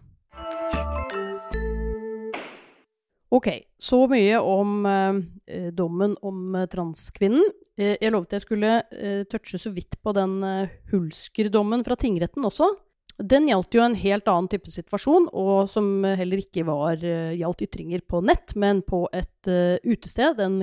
Ok, 3.29 3.47
så 3.77 4.07
mye 4.09 4.39
om 4.41 4.85
eh, 4.89 5.67
dommen 5.77 6.15
om 6.25 6.55
eh, 6.57 6.65
transkvinnen. 6.69 7.43
Eh, 7.77 7.93
jeg 8.01 8.09
lovet 8.15 8.33
jeg 8.33 8.41
skulle 8.41 8.71
eh, 8.89 9.21
touche 9.29 9.59
så 9.61 9.69
vidt 9.75 9.99
på 10.01 10.13
den 10.17 10.39
eh, 10.43 10.71
Hulsker-dommen 10.89 11.85
fra 11.85 11.97
tingretten 11.99 12.47
også. 12.49 12.71
Den 13.19 13.45
gjaldt 13.51 13.75
jo 13.77 13.83
en 13.85 13.97
helt 13.99 14.31
annen 14.31 14.49
type 14.49 14.71
situasjon, 14.71 15.27
og 15.35 15.69
som 15.69 16.01
heller 16.07 16.41
ikke 16.41 16.63
var, 16.63 17.01
gjaldt 17.35 17.65
ytringer 17.65 18.01
på 18.07 18.21
nett, 18.23 18.53
men 18.55 18.79
på 18.87 19.01
et 19.11 19.49
utested. 19.83 20.39
En, 20.39 20.61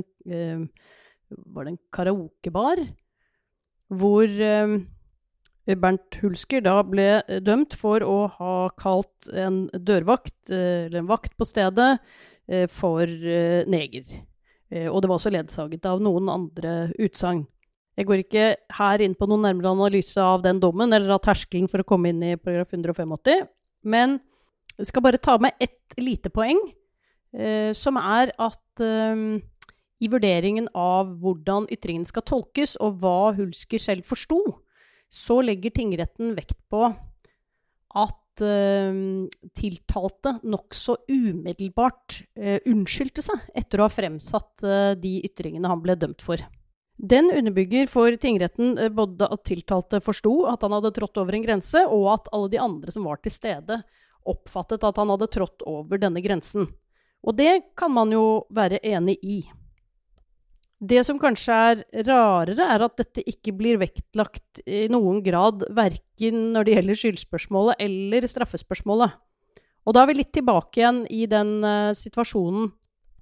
var 1.52 1.66
det 1.66 1.74
en 1.74 1.82
karaokebar? 1.92 2.80
Hvor 3.92 4.32
Bernt 5.84 6.18
Hulsker 6.22 6.64
da 6.64 6.78
ble 6.88 7.20
dømt 7.44 7.76
for 7.76 8.00
å 8.00 8.16
ha 8.38 8.54
kalt 8.80 9.28
en 9.36 9.66
dørvakt, 9.76 10.48
eller 10.48 11.02
en 11.02 11.12
vakt 11.12 11.36
på 11.36 11.50
stedet, 11.52 11.98
for 12.70 13.02
eh, 13.04 13.66
neger. 13.66 14.06
Eh, 14.70 14.88
og 14.90 15.02
det 15.02 15.10
var 15.10 15.18
også 15.18 15.32
ledsaget 15.32 15.86
av 15.86 16.02
noen 16.02 16.30
andre 16.32 16.74
utsagn. 17.02 17.44
Jeg 17.96 18.08
går 18.08 18.22
ikke 18.24 18.46
her 18.76 19.02
inn 19.04 19.14
på 19.16 19.28
noen 19.30 19.46
nærmere 19.46 19.72
analyse 19.72 20.20
av 20.20 20.42
den 20.44 20.60
dommen, 20.60 20.92
eller 20.92 21.14
av 21.14 21.22
terskelen 21.24 21.68
for 21.70 21.80
å 21.80 21.88
komme 21.88 22.10
inn 22.12 22.20
i 22.24 22.34
paragraf 22.36 22.74
185, 22.76 23.46
men 23.88 24.18
jeg 24.76 24.90
skal 24.90 25.04
bare 25.06 25.20
ta 25.22 25.38
med 25.40 25.56
ett 25.62 25.96
lite 25.96 26.28
poeng, 26.28 26.58
eh, 27.32 27.72
som 27.72 27.96
er 27.96 28.34
at 28.36 28.84
eh, 28.84 29.40
i 29.96 30.10
vurderingen 30.12 30.68
av 30.76 31.14
hvordan 31.22 31.70
ytringen 31.72 32.04
skal 32.04 32.26
tolkes, 32.28 32.76
og 32.84 33.00
hva 33.00 33.32
Hulsker 33.38 33.80
selv 33.80 34.04
forsto, 34.04 34.42
så 35.08 35.40
legger 35.40 35.72
tingretten 35.72 36.34
vekt 36.36 36.58
på 36.68 36.90
at 37.96 38.20
tiltalte 39.56 40.36
nokså 40.42 40.96
umiddelbart 41.08 42.20
uh, 42.38 42.58
unnskyldte 42.68 43.24
seg 43.24 43.42
etter 43.56 43.80
å 43.80 43.86
ha 43.86 43.92
fremsatt 43.92 44.64
uh, 44.66 44.92
de 44.98 45.18
ytringene 45.26 45.70
han 45.70 45.82
ble 45.84 45.96
dømt 45.98 46.24
for. 46.24 46.42
Den 46.96 47.28
underbygger 47.28 47.90
for 47.92 48.14
tingretten 48.16 48.76
både 48.96 49.28
at 49.28 49.44
tiltalte 49.44 50.00
forsto 50.00 50.46
at 50.48 50.62
han 50.64 50.72
hadde 50.78 50.94
trådt 50.96 51.20
over 51.20 51.36
en 51.36 51.44
grense, 51.44 51.82
og 51.84 52.06
at 52.14 52.30
alle 52.32 52.48
de 52.54 52.60
andre 52.62 52.94
som 52.94 53.04
var 53.04 53.20
til 53.20 53.34
stede, 53.34 53.82
oppfattet 54.26 54.84
at 54.84 54.96
han 54.96 55.12
hadde 55.12 55.28
trådt 55.32 55.64
over 55.68 56.00
denne 56.00 56.22
grensen. 56.24 56.70
Og 57.26 57.36
det 57.36 57.74
kan 57.78 57.92
man 57.92 58.12
jo 58.14 58.46
være 58.54 58.80
enig 58.86 59.18
i. 59.22 59.38
Det 60.76 61.00
som 61.08 61.16
kanskje 61.16 61.56
er 61.56 61.84
rarere, 62.04 62.60
er 62.60 62.82
at 62.84 62.98
dette 63.00 63.22
ikke 63.24 63.54
blir 63.56 63.78
vektlagt 63.80 64.60
i 64.68 64.84
noen 64.92 65.22
grad 65.24 65.64
verken 65.72 66.50
når 66.52 66.66
det 66.66 66.74
gjelder 66.74 66.98
skyldspørsmålet 67.00 67.80
eller 67.86 68.26
straffespørsmålet. 68.28 69.14
Og 69.86 69.94
da 69.96 70.02
er 70.02 70.10
vi 70.10 70.18
litt 70.18 70.34
tilbake 70.36 70.82
igjen 70.82 71.04
i 71.08 71.24
den 71.30 71.62
uh, 71.64 71.94
situasjonen 71.96 72.68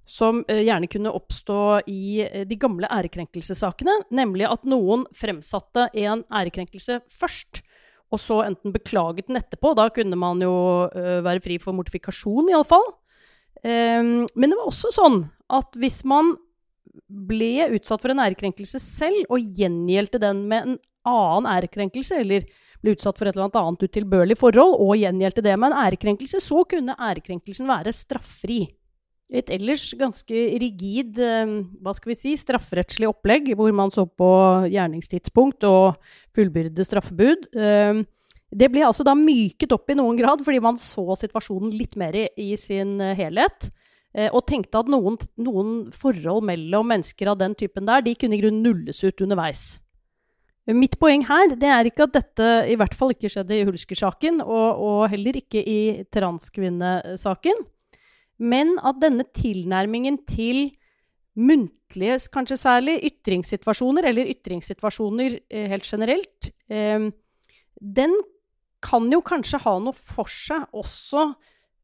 som 0.05 0.41
uh, 0.49 0.59
gjerne 0.59 0.89
kunne 0.91 1.13
oppstå 1.15 1.61
i 1.87 2.25
uh, 2.25 2.41
de 2.49 2.57
gamle 2.59 2.89
ærekrenkelsessakene, 2.91 4.01
nemlig 4.11 4.49
at 4.49 4.67
noen 4.67 5.05
fremsatte 5.15 5.87
en 5.93 6.25
ærekrenkelse 6.27 7.05
først, 7.07 7.61
og 8.11 8.19
så 8.19 8.41
enten 8.49 8.75
beklaget 8.75 9.29
den 9.29 9.39
etterpå. 9.39 9.71
Da 9.77 9.87
kunne 9.93 10.17
man 10.19 10.43
jo 10.43 10.53
være 10.93 11.41
fri 11.43 11.55
for 11.59 11.75
mortifikasjon, 11.75 12.51
iallfall. 12.51 12.85
Um, 13.65 14.27
men 14.37 14.51
det 14.51 14.59
var 14.59 14.67
også 14.69 14.91
sånn 14.93 15.23
at 15.55 15.73
hvis 15.81 16.03
man 16.07 16.35
ble 17.07 17.69
utsatt 17.75 18.03
for 18.03 18.13
en 18.13 18.21
ærekrenkelse 18.25 18.81
selv 18.81 19.33
og 19.33 19.43
gjengjeldte 19.59 20.21
den 20.21 20.45
med 20.49 20.69
en 20.69 20.77
annen 21.05 21.49
ærekrenkelse, 21.49 22.21
eller 22.21 22.47
ble 22.81 22.95
utsatt 22.95 23.19
for 23.19 23.29
et 23.29 23.37
eller 23.37 23.49
annet 23.49 23.85
utilbørlig 23.85 24.37
forhold, 24.39 24.77
og 24.81 24.97
gjengjeldte 24.99 25.43
det 25.45 25.53
med 25.59 25.71
en 25.71 25.85
ærekrenkelse, 25.85 26.41
så 26.43 26.63
kunne 26.69 26.97
ærekrenkelsen 26.97 27.69
være 27.69 27.93
straffri. 27.95 28.65
Et 29.33 29.47
ellers 29.49 29.87
ganske 29.97 30.41
rigid 30.61 31.17
eh, 31.17 31.53
hva 31.81 31.95
skal 31.97 32.11
vi 32.11 32.17
si, 32.19 32.35
strafferettslig 32.37 33.07
opplegg, 33.09 33.55
hvor 33.57 33.71
man 33.73 33.93
så 33.93 34.05
på 34.05 34.27
gjerningstidspunkt 34.69 35.65
og 35.65 35.95
fullbyrde 36.37 36.85
straffebud. 36.85 37.47
Eh, 37.57 38.03
det 38.55 38.69
ble 38.71 38.85
altså 38.85 39.03
da 39.03 39.15
myket 39.17 39.73
opp 39.73 39.89
i 39.89 39.97
noen 39.97 40.19
grad, 40.19 40.45
fordi 40.45 40.61
man 40.61 40.77
så 40.77 41.17
situasjonen 41.17 41.73
litt 41.73 41.97
mer 41.97 42.13
i 42.13 42.51
sin 42.61 42.99
helhet. 43.17 43.71
Eh, 44.15 44.31
og 44.31 44.45
tenkte 44.47 44.79
at 44.79 44.91
noen, 44.91 45.17
noen, 45.43 45.71
forhold 45.91 46.45
mellom 46.47 46.87
mennesker 46.93 47.33
av 47.33 47.39
den 47.41 47.55
typen 47.59 47.87
der, 47.89 48.03
de 48.05 48.15
kunne 48.15 48.37
i 48.37 48.39
grunnen 48.39 48.63
nulles 48.63 49.01
ut 49.03 49.25
underveis. 49.25 49.73
Mitt 50.71 50.95
poeng 50.97 51.21
her 51.27 51.51
det 51.59 51.67
er 51.69 51.85
ikke 51.85 52.07
at 52.07 52.15
dette 52.15 52.45
i 52.71 52.77
hvert 52.79 52.95
fall 52.97 53.11
ikke 53.13 53.29
skjedde 53.29 53.57
i 53.59 53.65
Hulsker-saken, 53.67 54.39
og, 54.41 54.79
og, 54.81 55.01
heller 55.11 55.37
ikke 55.37 55.61
i 55.61 55.79
transkvinnesaken, 56.15 57.59
men 58.41 58.73
at 58.81 58.97
denne 59.03 59.27
tilnærmingen 59.35 60.21
til 60.27 60.69
muntlige, 61.35 62.17
kanskje 62.31 62.57
særlig, 62.57 62.95
ytringssituasjoner, 63.11 64.07
eller 64.09 64.31
ytringssituasjoner 64.31 65.37
eh, 65.51 65.67
helt 65.69 65.85
generelt, 65.91 66.49
eh, 66.71 67.11
den 67.75 68.15
kan 68.85 69.11
jo 69.11 69.19
kanskje 69.25 69.59
ha 69.65 69.75
noe 69.83 69.97
for 69.97 70.31
seg 70.31 70.71
også 70.71 71.33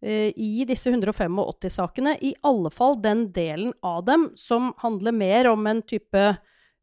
i 0.01 0.65
disse 0.65 0.89
185-sakene, 0.89 2.15
i 2.25 2.33
alle 2.41 2.71
fall 2.73 2.95
den 3.01 3.27
delen 3.33 3.73
av 3.85 4.05
dem 4.07 4.31
som 4.35 4.71
handler 4.81 5.13
mer 5.13 5.49
om 5.51 5.67
en 5.69 5.81
type 5.85 6.23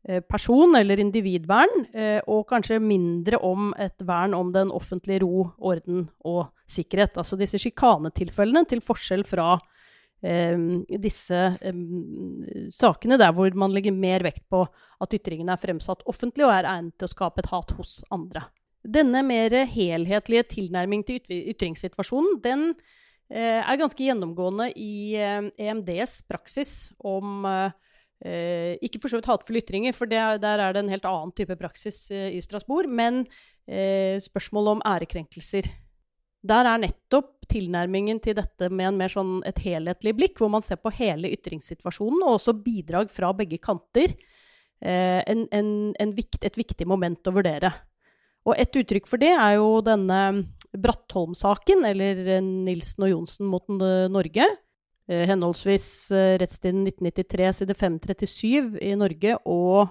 eh, 0.08 0.20
person- 0.20 0.76
eller 0.78 1.00
individvern, 1.02 1.86
eh, 1.92 2.20
og 2.30 2.46
kanskje 2.48 2.78
mindre 2.78 3.40
om 3.42 3.72
et 3.78 3.98
vern 4.06 4.36
om 4.38 4.52
den 4.54 4.70
offentlige 4.70 5.24
ro, 5.24 5.48
orden 5.58 6.06
og 6.22 6.52
sikkerhet. 6.70 7.18
Altså 7.18 7.38
disse 7.40 7.58
sjikanetilfellene, 7.58 8.62
til 8.68 8.84
forskjell 8.84 9.26
fra 9.26 9.56
disse 10.18 11.40
sakene 12.74 13.18
der 13.20 13.30
hvor 13.30 13.54
man 13.54 13.70
legger 13.70 13.94
mer 13.94 14.24
vekt 14.26 14.48
på 14.50 14.64
at 14.98 15.12
ytringene 15.14 15.54
er 15.54 15.60
fremsatt 15.62 16.02
offentlig 16.10 16.42
og 16.42 16.50
er 16.56 16.66
egnet 16.66 16.96
til 16.98 17.06
å 17.06 17.12
skape 17.12 17.44
et 17.44 17.50
hat 17.52 17.70
hos 17.78 17.92
andre. 18.10 18.42
Denne 18.82 19.22
mer 19.22 19.54
helhetlige 19.70 20.42
tilnærming 20.56 21.06
til 21.06 21.22
ytringssituasjonen, 21.54 22.40
den 22.42 22.66
Eh, 22.72 22.84
er 23.28 23.80
ganske 23.80 24.04
gjennomgående 24.04 24.70
i 24.80 25.16
EMDs 25.18 26.14
eh, 26.14 26.22
e 26.24 26.28
praksis 26.32 26.72
om 27.04 27.44
eh, 27.48 28.78
ikke 28.82 29.02
for 29.02 29.12
så 29.12 29.20
vidt 29.20 29.28
hatefulle 29.28 29.60
ytringer, 29.62 29.96
for 29.96 30.10
det, 30.10 30.22
der 30.42 30.62
er 30.64 30.72
det 30.74 30.82
en 30.82 30.92
helt 30.92 31.06
annen 31.06 31.34
type 31.36 31.54
praksis 31.60 32.08
i 32.10 32.40
Strasbourg, 32.42 32.88
men 32.90 33.26
spørsmålet 33.68 34.78
om 34.78 34.80
ærekrenkelser. 34.88 35.66
Der 36.48 36.66
er 36.66 36.80
nettopp 36.80 37.44
tilnærmingen 37.52 38.16
til 38.24 38.34
dette 38.38 38.70
med 38.72 38.96
mer 38.96 39.12
sånn 39.12 39.42
et 39.46 39.60
helhetlig 39.60 40.14
blikk, 40.16 40.40
hvor 40.40 40.48
man 40.50 40.64
ser 40.64 40.80
på 40.80 40.90
hele 40.96 41.28
ytringssituasjonen, 41.36 42.24
og 42.24 42.38
også 42.38 42.56
bidrag 42.64 43.12
fra 43.12 43.30
begge 43.36 43.60
kanter, 43.60 44.16
en, 44.80 45.44
en, 45.52 45.70
en 46.00 46.16
vikt, 46.16 46.40
et 46.48 46.56
viktig 46.56 46.88
moment 46.88 47.28
å 47.28 47.36
vurdere. 47.36 47.74
Og 48.48 48.56
et 48.56 48.80
uttrykk 48.80 49.08
for 49.10 49.20
det 49.20 49.34
er 49.36 49.58
jo 49.58 49.82
denne 49.84 50.22
Brattholm-saken, 50.76 51.86
eller 51.88 52.34
eh, 52.36 52.44
Nilsen 52.44 53.06
og 53.06 53.14
Johnsen 53.14 53.48
mot 53.48 53.64
Norge. 53.70 54.44
Eh, 55.08 55.24
henholdsvis 55.24 56.12
eh, 56.12 56.34
rettstiden 56.36 56.82
1993 56.84 57.48
side 57.62 57.72
537 57.80 58.76
i 58.84 58.92
Norge 59.00 59.38
og 59.48 59.88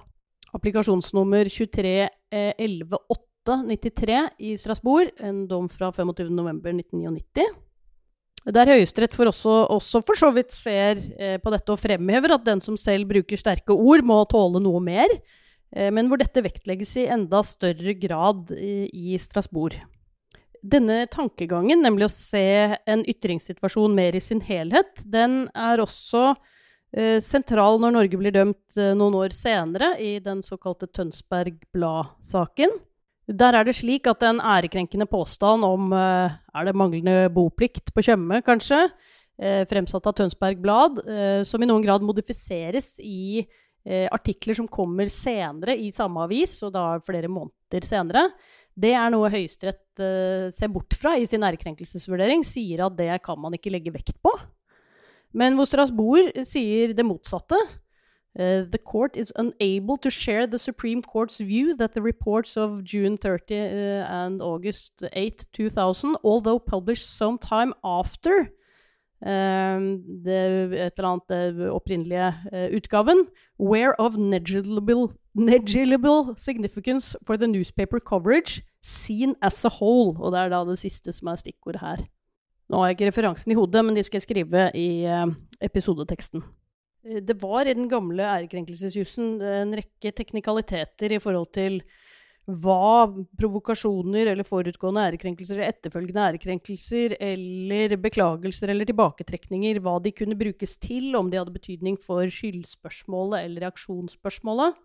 applikasjonsnummer 0.53 1.49
23.11.893 1.49 4.29
i 4.45 4.53
Strasbourg, 4.61 5.09
en 5.17 5.49
dom 5.49 5.65
fra 5.71 5.89
25.11.1999. 5.95 7.47
Der 8.53 8.69
Høyesterett 8.69 9.15
for 9.17 9.25
også, 9.27 9.65
også, 9.73 10.01
for 10.05 10.15
så 10.21 10.29
vidt 10.35 10.51
ser 10.53 11.01
eh, 11.17 11.41
på 11.41 11.49
dette 11.51 11.71
og 11.73 11.79
fremhever 11.81 12.31
at 12.37 12.45
den 12.45 12.61
som 12.61 12.77
selv 12.77 13.09
bruker 13.09 13.37
sterke 13.41 13.73
ord, 13.73 14.05
må 14.05 14.21
tåle 14.29 14.61
noe 14.61 14.77
mer, 14.85 15.09
eh, 15.73 15.89
men 15.89 16.05
hvor 16.11 16.21
dette 16.21 16.45
vektlegges 16.45 16.93
i 17.01 17.09
enda 17.09 17.41
større 17.41 17.97
grad 17.97 18.53
i 18.53 19.17
Strasbourg 19.17 19.81
denne 20.67 21.05
tankegangen, 21.11 21.81
nemlig 21.83 22.07
å 22.07 22.13
se 22.13 22.77
en 22.89 23.03
ytringssituasjon 23.07 23.95
mer 23.95 24.17
i 24.17 24.23
sin 24.23 24.41
helhet, 24.43 24.99
den 25.05 25.45
er 25.55 25.81
også 25.83 26.31
eh, 26.95 27.17
sentral 27.23 27.79
når 27.81 27.95
Norge 27.95 28.19
blir 28.19 28.35
dømt 28.35 28.79
eh, 28.79 28.93
noen 28.97 29.17
år 29.21 29.35
senere 29.35 29.93
i 30.03 30.17
den 30.23 30.43
såkalte 30.45 30.89
Tønsberg 30.91 31.61
Blad-saken. 31.75 32.75
Der 33.27 33.57
er 33.59 33.67
det 33.67 33.75
slik 33.75 34.07
at 34.07 34.23
en 34.23 34.39
ærekrenkende 34.39 35.07
påstand 35.11 35.67
om 35.67 35.91
eh, 35.95 36.35
er 36.35 36.67
det 36.67 36.75
manglende 36.79 37.31
boplikt 37.33 37.93
på 37.93 38.05
Tjøme, 38.09 38.41
kanskje, 38.45 38.87
fremsatt 39.37 40.07
av 40.09 40.15
Tønsberg 40.17 40.57
Blad, 40.57 40.95
som 41.45 41.61
i 41.61 41.67
noen 41.69 41.83
grad 41.83 42.01
modifiseres 42.01 42.95
i 42.97 43.43
artikler 44.09 44.57
som 44.57 44.65
kommer 44.65 45.11
senere 45.13 45.75
i 45.77 45.91
samme 45.93 46.23
avis, 46.25 46.55
og 46.65 46.71
da 46.73 46.85
flere 47.05 47.29
måneder 47.29 47.85
senere, 47.85 48.23
det 48.77 48.93
er 48.93 49.09
noe 49.09 49.31
Høyesterett 49.33 50.01
uh, 50.03 50.47
ser 50.53 50.69
bort 50.69 50.93
fra 50.97 51.15
i 51.17 51.25
sin 51.29 51.45
ærekrenkelsesvurdering, 51.45 52.45
sier 52.45 52.85
at 52.85 52.97
det 52.99 53.09
kan 53.25 53.39
man 53.41 53.57
ikke 53.57 53.73
legge 53.73 53.93
vekt 53.95 54.17
på. 54.21 54.33
Men 55.37 55.57
hvor 55.57 55.67
Strasbourg 55.69 56.31
sier 56.47 56.93
det 56.97 57.05
motsatte. 57.05 57.59
Uh, 58.37 58.69
the 58.69 58.77
court 58.77 59.17
is 59.17 59.33
unable 59.35 59.97
to 59.97 60.11
share 60.11 60.45
the 60.45 60.59
Supreme 60.59 61.01
Court's 61.01 61.39
view 61.39 61.75
that 61.75 61.93
the 61.93 62.01
reports 62.03 62.55
of 62.55 62.83
June 62.83 63.17
30 63.17 63.55
uh, 63.55 64.05
and 64.05 64.43
August 64.43 65.03
8, 65.11 65.47
2000, 65.53 66.17
although 66.23 66.59
published 66.59 67.09
some 67.09 67.39
time 67.39 67.73
after 67.83 68.51
det, 69.17 70.41
et 70.77 70.93
eller 70.93 71.07
annet 71.09 71.55
det 71.57 71.69
opprinnelige 71.73 72.27
uh, 72.53 72.67
utgaven, 72.77 73.23
Where 73.57 73.95
of 73.97 74.17
negligible, 74.17 75.09
significance 76.37 77.15
for 77.25 77.37
the 77.37 77.47
newspaper 77.47 77.99
coverage 77.99 78.61
seen 78.83 79.35
as 79.41 79.65
a 79.65 79.69
whole. 79.69 80.15
Og 80.19 80.31
det 80.31 80.39
er 80.39 80.53
da 80.53 80.61
det 80.67 80.77
siste 80.79 81.13
som 81.13 81.31
er 81.31 81.41
stikkordet 81.41 81.81
her. 81.81 82.05
Nå 82.69 82.81
har 82.81 82.91
jeg 82.91 82.97
ikke 82.97 83.09
referansen 83.09 83.51
i 83.51 83.57
hodet, 83.57 83.83
men 83.85 83.95
de 83.95 84.03
skal 84.03 84.19
jeg 84.19 84.27
skrive 84.27 84.69
i 84.75 85.07
uh, 85.07 85.31
episodeteksten. 85.63 86.43
Eh, 87.07 87.21
det 87.23 87.39
var 87.41 87.65
i 87.65 87.75
den 87.77 87.87
gamle 87.89 88.23
ærekrenkelsesjussen 88.23 89.39
en 89.41 89.73
rekke 89.79 90.11
teknikaliteter 90.11 91.15
i 91.15 91.21
forhold 91.23 91.49
til 91.55 91.81
hva 92.47 93.09
provokasjoner 93.35 94.29
eller 94.31 94.47
forutgående 94.47 95.03
ærekrenkelser, 95.09 95.59
etterfølgende 95.67 96.27
ærekrenkelser 96.29 97.17
eller 97.19 97.97
beklagelser 97.99 98.71
eller 98.71 98.87
tilbaketrekninger, 98.87 99.81
hva 99.83 99.97
de 100.03 100.13
kunne 100.15 100.37
brukes 100.39 100.77
til, 100.79 101.11
om 101.19 101.27
de 101.27 101.41
hadde 101.41 101.55
betydning 101.55 101.99
for 101.99 102.23
skyldspørsmålet 102.31 103.43
eller 103.43 103.67
reaksjonsspørsmålet. 103.67 104.79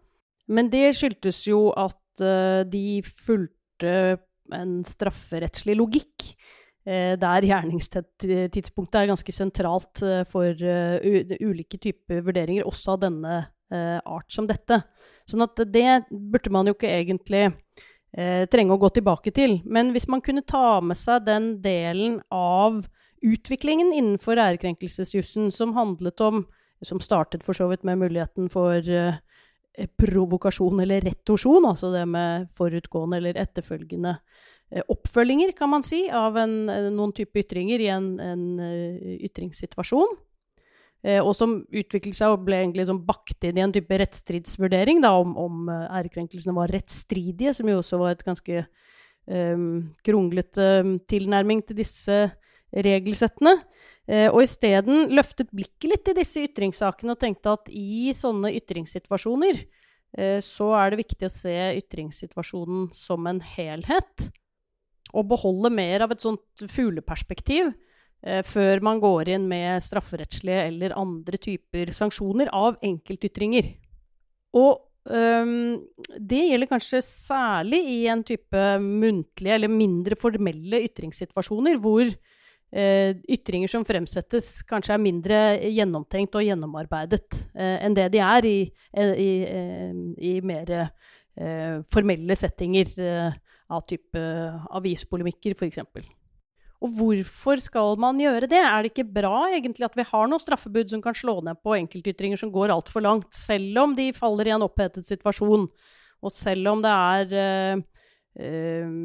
Men 0.50 0.72
det 0.72 0.88
skyldtes 0.98 1.44
jo 1.46 1.68
at 1.78 2.24
uh, 2.24 2.66
de 2.66 2.98
fulgte 3.06 3.94
en 4.52 4.80
strafferettslig 4.84 5.78
logikk. 5.78 6.32
Eh, 6.82 7.14
der 7.14 7.44
gjerningstidspunktet 7.46 8.96
er 8.98 9.06
ganske 9.12 9.32
sentralt 9.32 10.00
eh, 10.02 10.24
for 10.26 10.50
ulike 10.50 11.78
typer 11.78 12.24
vurderinger, 12.26 12.66
også 12.66 12.96
av 12.96 13.04
denne 13.04 13.36
art 13.72 14.32
som 14.32 14.48
dette. 14.48 14.82
Sånn 15.28 15.44
at 15.44 15.60
det 15.72 16.02
burde 16.10 16.52
man 16.52 16.68
jo 16.68 16.74
ikke 16.76 16.90
egentlig 16.90 17.44
uh, 17.48 18.44
trenge 18.52 18.74
å 18.74 18.80
gå 18.82 18.90
tilbake 18.98 19.32
til. 19.34 19.60
Men 19.64 19.94
hvis 19.94 20.08
man 20.10 20.24
kunne 20.24 20.44
ta 20.46 20.80
med 20.84 20.98
seg 20.98 21.26
den 21.28 21.54
delen 21.64 22.20
av 22.34 22.82
utviklingen 23.22 23.92
innenfor 23.94 24.40
ærekrenkelsesjussen 24.42 25.52
som 25.54 25.76
handlet 25.78 26.20
om 26.20 26.44
Som 26.82 26.98
startet 26.98 27.44
for 27.46 27.54
så 27.54 27.68
vidt 27.70 27.84
med 27.86 28.00
muligheten 28.00 28.48
for 28.50 28.82
Eh, 29.74 29.88
provokasjon 29.96 30.80
eller 30.84 31.00
retorsjon, 31.00 31.64
altså 31.64 31.88
det 31.94 32.02
med 32.04 32.50
forutgående 32.52 33.16
eller 33.16 33.38
etterfølgende 33.40 34.10
eh, 34.68 34.82
oppfølginger, 34.92 35.54
kan 35.56 35.70
man 35.72 35.84
si, 35.86 36.02
av 36.12 36.36
en, 36.36 36.68
eh, 36.68 36.90
noen 36.92 37.14
type 37.16 37.40
ytringer 37.40 37.80
i 37.80 37.88
en, 37.88 38.10
en 38.20 38.44
ytringssituasjon. 39.16 40.12
Og 41.02 41.32
som 41.34 41.56
utviklet 41.66 42.14
seg 42.14 42.30
og 42.30 42.44
ble 42.46 42.60
egentlig 42.60 42.84
liksom 42.84 43.00
bakt 43.02 43.42
inn 43.48 43.56
i 43.58 43.62
en 43.64 43.72
type 43.74 43.96
rettsstridsvurdering 43.98 45.00
da, 45.02 45.10
om, 45.18 45.32
om 45.34 45.70
ærekrenkelsene 45.72 46.54
var 46.54 46.70
rettsstridige, 46.70 47.56
som 47.58 47.66
jo 47.66 47.80
også 47.80 47.98
var 47.98 48.14
et 48.14 48.22
ganske 48.22 48.60
um, 49.26 49.64
kronglete 50.06 50.68
tilnærming 51.10 51.64
til 51.66 51.80
disse 51.80 52.20
regelsettene. 52.72 53.56
Eh, 54.10 54.26
og 54.32 54.42
isteden 54.42 55.12
løftet 55.14 55.52
blikket 55.54 55.86
litt 55.90 56.10
i 56.10 56.16
disse 56.18 56.42
ytringssakene 56.48 57.14
og 57.14 57.20
tenkte 57.22 57.54
at 57.54 57.70
i 57.70 58.10
sånne 58.16 58.50
ytringssituasjoner 58.58 59.60
eh, 59.60 60.40
så 60.42 60.72
er 60.80 60.90
det 60.90 61.02
viktig 61.04 61.28
å 61.28 61.32
se 61.32 61.54
ytringssituasjonen 61.78 62.88
som 62.98 63.28
en 63.30 63.38
helhet. 63.54 64.28
Og 65.12 65.28
beholde 65.30 65.70
mer 65.70 66.06
av 66.06 66.14
et 66.14 66.24
sånt 66.24 66.66
fugleperspektiv 66.72 67.70
eh, 67.70 67.78
før 68.46 68.78
man 68.86 69.00
går 69.02 69.32
inn 69.34 69.48
med 69.50 69.82
strafferettslige 69.82 70.68
eller 70.68 70.92
andre 70.94 71.40
typer 71.42 71.90
sanksjoner 71.96 72.52
av 72.54 72.76
enkeltytringer. 72.86 73.72
Og 74.54 74.78
øhm, 75.10 75.80
det 76.18 76.42
gjelder 76.50 76.70
kanskje 76.70 77.00
særlig 77.02 77.80
i 77.96 77.98
en 78.12 78.22
type 78.26 78.66
muntlige 78.78 79.56
eller 79.56 79.72
mindre 79.72 80.18
formelle 80.20 80.84
ytringssituasjoner, 80.86 81.80
hvor 81.82 82.04
eh, 82.06 83.12
ytringer 83.28 83.70
som 83.72 83.86
fremsettes, 83.88 84.60
kanskje 84.68 84.96
er 84.96 85.02
mindre 85.02 85.40
gjennomtenkt 85.66 86.36
og 86.38 86.46
gjennomarbeidet 86.46 87.26
eh, 87.54 87.78
enn 87.84 87.96
det 87.96 88.10
de 88.14 88.22
er 88.24 88.48
i, 88.48 88.58
i, 89.26 89.30
i 90.32 90.34
mer 90.44 90.74
eh, 90.76 91.80
formelle 91.92 92.36
settinger 92.38 92.92
eh, 93.00 93.40
av 93.72 93.86
type 93.88 94.20
avispolemikker, 94.76 95.56
f.eks. 95.56 95.80
Og 96.82 96.90
hvorfor 96.98 97.60
skal 97.62 97.94
man 98.02 98.18
gjøre 98.18 98.48
det? 98.50 98.58
Er 98.58 98.82
det 98.82 98.90
ikke 98.90 99.06
bra 99.14 99.46
egentlig 99.52 99.86
at 99.86 99.96
vi 99.98 100.06
har 100.08 100.28
noen 100.28 100.42
straffebud 100.42 100.90
som 100.90 101.02
kan 101.04 101.14
slå 101.14 101.36
ned 101.46 101.60
på 101.62 101.76
enkeltytringer 101.78 102.40
som 102.40 102.50
går 102.54 102.74
altfor 102.74 103.04
langt, 103.04 103.30
selv 103.36 103.78
om 103.84 103.94
de 103.98 104.08
faller 104.16 104.50
i 104.50 104.54
en 104.56 104.64
opphetet 104.66 105.06
situasjon, 105.06 105.68
og 106.22 106.34
selv 106.34 106.72
om 106.72 106.82
det 106.82 106.94
er 106.94 107.36
uh, 107.36 107.84
uh, 108.42 108.96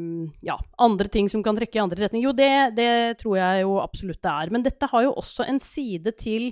ja, 0.50 0.56
andre 0.82 1.10
ting 1.12 1.30
som 1.30 1.44
kan 1.46 1.58
trekke 1.58 1.78
i 1.78 1.84
andre 1.84 2.02
retning? 2.02 2.24
Jo, 2.26 2.34
det, 2.34 2.50
det, 2.78 2.90
tror 3.22 3.38
jeg 3.38 3.62
jo 3.62 3.78
absolutt 3.82 4.22
det 4.26 4.34
er. 4.34 4.52
Men 4.54 4.66
dette 4.66 4.90
har 4.90 5.06
jo 5.06 5.14
også 5.22 5.46
en 5.46 5.62
side 5.62 6.14
til 6.18 6.50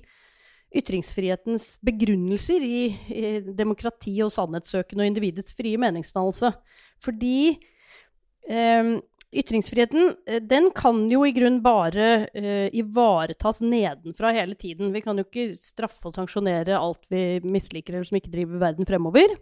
ytringsfrihetens 0.76 1.76
begrunnelser 1.86 2.62
i, 2.62 2.80
i 3.10 3.26
demokrati 3.56 4.14
og 4.22 4.34
sannhetssøken 4.34 5.02
og 5.02 5.10
individets 5.10 5.54
frie 5.56 5.78
meningsdannelse. 5.80 6.52
Fordi 7.02 7.38
um, 8.50 8.96
ytringsfriheten 9.34 10.14
eh, 10.26 10.40
den 10.42 10.70
kan 10.76 11.04
jo 11.10 11.24
i 11.26 11.32
grunn 11.34 11.58
bare 11.64 12.28
uh, 12.30 12.68
ivaretas 12.76 13.60
nedenfra 13.64 14.32
hele 14.36 14.54
tiden. 14.54 14.92
Vi 14.94 15.02
kan 15.04 15.18
jo 15.18 15.26
ikke 15.26 15.50
straffe 15.58 16.08
og 16.10 16.16
sanksjonere 16.16 16.78
alt 16.78 17.02
vi 17.12 17.42
misliker 17.44 17.96
eller 17.96 18.08
som 18.08 18.20
ikke 18.20 18.32
driver 18.32 18.62
verden 18.62 18.88
fremover. 18.88 19.36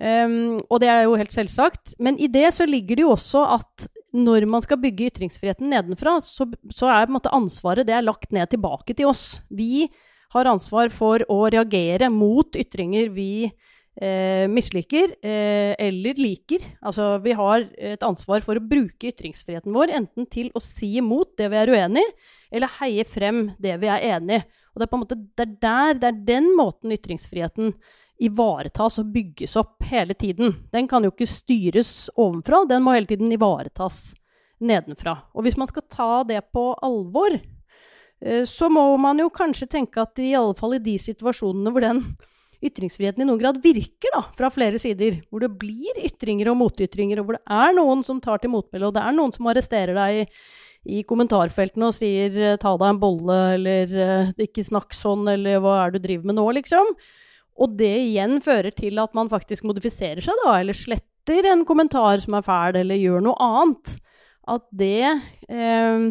Um, 0.00 0.62
og 0.72 0.80
det 0.80 0.88
er 0.88 1.02
jo 1.04 1.16
helt 1.20 1.34
selvsagt. 1.34 1.94
Men 2.00 2.18
i 2.18 2.28
det 2.32 2.48
så 2.56 2.66
ligger 2.68 2.96
det 2.96 3.04
jo 3.04 3.14
også 3.14 3.44
at 3.58 3.88
når 4.16 4.46
man 4.50 4.62
skal 4.64 4.80
bygge 4.82 5.10
ytringsfriheten 5.10 5.70
nedenfra, 5.70 6.16
så, 6.24 6.48
så 6.72 6.88
er 6.90 7.04
på 7.06 7.12
en 7.12 7.18
måte 7.20 7.34
ansvaret 7.36 7.86
det 7.86 7.94
er 7.94 8.06
lagt 8.06 8.32
ned 8.34 8.50
tilbake 8.50 8.96
til 8.96 9.10
oss. 9.12 9.38
Vi 9.50 9.86
har 10.34 10.50
ansvar 10.50 10.90
for 10.94 11.22
å 11.30 11.44
reagere 11.50 12.10
mot 12.12 12.56
ytringer 12.58 13.10
vi 13.14 13.50
eh, 13.96 14.46
misliker 14.50 15.16
eh, 15.22 15.74
eller 15.78 16.20
liker. 16.20 16.64
Altså, 16.80 17.16
vi 17.24 17.34
har 17.36 17.66
et 17.78 18.02
ansvar 18.06 18.44
for 18.46 18.58
å 18.58 18.64
bruke 18.64 19.10
ytringsfriheten 19.10 19.74
vår 19.74 19.94
enten 19.98 20.28
til 20.30 20.50
å 20.54 20.62
si 20.64 20.96
imot 21.00 21.36
det 21.40 21.50
vi 21.52 21.60
er 21.60 21.72
uenig 21.72 22.04
i, 22.04 22.14
eller 22.50 22.76
heie 22.80 23.06
frem 23.06 23.48
det 23.62 23.76
vi 23.82 23.90
er 23.90 24.06
enig 24.16 24.40
i. 24.40 24.46
Og 24.70 24.78
det 24.78 24.86
er 24.86 25.00
måte 25.00 25.16
det 25.18 25.44
er 25.44 25.56
der, 25.64 25.96
det 25.98 26.08
er 26.08 26.20
den 26.28 26.52
måten 26.54 26.94
ytringsfriheten 26.94 27.74
ivaretas 28.20 29.00
og 29.00 29.12
bygges 29.14 29.56
opp 29.58 29.82
hele 29.88 30.14
tiden. 30.14 30.52
Den 30.72 30.88
kan 30.88 31.04
jo 31.04 31.12
ikke 31.12 31.28
styres 31.28 32.10
ovenfra, 32.14 32.62
den 32.68 32.84
må 32.84 32.94
hele 32.94 33.08
tiden 33.08 33.32
ivaretas 33.32 34.10
nedenfra. 34.60 35.16
Og 35.34 35.46
hvis 35.46 35.56
man 35.58 35.70
skal 35.70 35.86
ta 35.88 36.10
det 36.28 36.42
på 36.52 36.66
alvor, 36.84 37.38
eh, 38.20 38.44
så 38.44 38.68
må 38.72 38.84
man 39.00 39.18
jo 39.22 39.30
kanskje 39.32 39.70
tenke 39.70 40.04
at 40.04 40.20
i 40.20 40.34
alle 40.36 40.54
fall 40.54 40.76
i 40.76 40.84
de 40.84 40.98
situasjonene 41.00 41.72
hvor 41.72 41.86
den 41.86 42.04
ytringsfriheten 42.64 43.24
i 43.24 43.26
noen 43.28 43.40
grad 43.40 43.60
virker 43.64 44.12
da, 44.14 44.24
fra 44.36 44.50
flere 44.52 44.80
sider. 44.80 45.20
Hvor 45.30 45.44
det 45.44 45.52
blir 45.60 46.00
ytringer 46.04 46.52
og 46.52 46.58
motytringer, 46.60 47.20
og 47.20 47.28
hvor 47.28 47.38
det 47.38 47.60
er 47.60 47.76
noen 47.76 48.04
som 48.06 48.20
tar 48.22 48.42
til 48.42 48.52
motmæle, 48.52 48.90
og 48.90 48.96
det 48.96 49.04
er 49.04 49.16
noen 49.16 49.32
som 49.34 49.48
arresterer 49.50 49.96
deg 49.96 50.20
i, 50.20 50.26
i 51.00 51.00
kommentarfeltene 51.08 51.88
og 51.88 51.96
sier 51.96 52.36
eh, 52.36 52.58
'ta 52.60 52.76
deg 52.76 52.86
en 52.88 53.00
bolle', 53.00 53.40
eller 53.56 53.96
eh, 54.04 54.32
'ikke 54.36 54.66
snakk 54.68 54.96
sånn', 54.96 55.28
eller 55.32 55.60
'hva 55.60 55.74
er 55.80 55.90
det 55.90 56.00
du 56.00 56.08
driver 56.08 56.30
med 56.30 56.38
nå', 56.40 56.48
liksom. 56.60 56.94
Og 57.60 57.76
det 57.76 57.92
igjen 58.06 58.40
fører 58.40 58.72
til 58.72 59.00
at 59.00 59.12
man 59.16 59.28
faktisk 59.28 59.64
modifiserer 59.68 60.24
seg, 60.24 60.36
da, 60.44 60.60
eller 60.60 60.76
sletter 60.76 61.50
en 61.50 61.66
kommentar 61.68 62.20
som 62.20 62.34
er 62.36 62.44
fæl, 62.46 62.80
eller 62.80 62.96
gjør 62.96 63.24
noe 63.24 63.36
annet. 63.36 64.00
At 64.48 64.64
det 64.72 65.04
eh, 65.48 66.06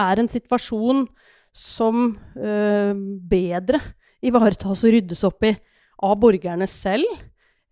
er 0.00 0.20
en 0.20 0.30
situasjon 0.30 1.04
som 1.54 2.16
eh, 2.34 2.96
bedre 3.30 3.80
ivaretas 4.24 4.82
og 4.84 4.94
ryddes 4.96 5.22
opp 5.28 5.44
i 5.46 5.52
av 6.02 6.16
borgerne 6.22 6.66
selv 6.70 7.06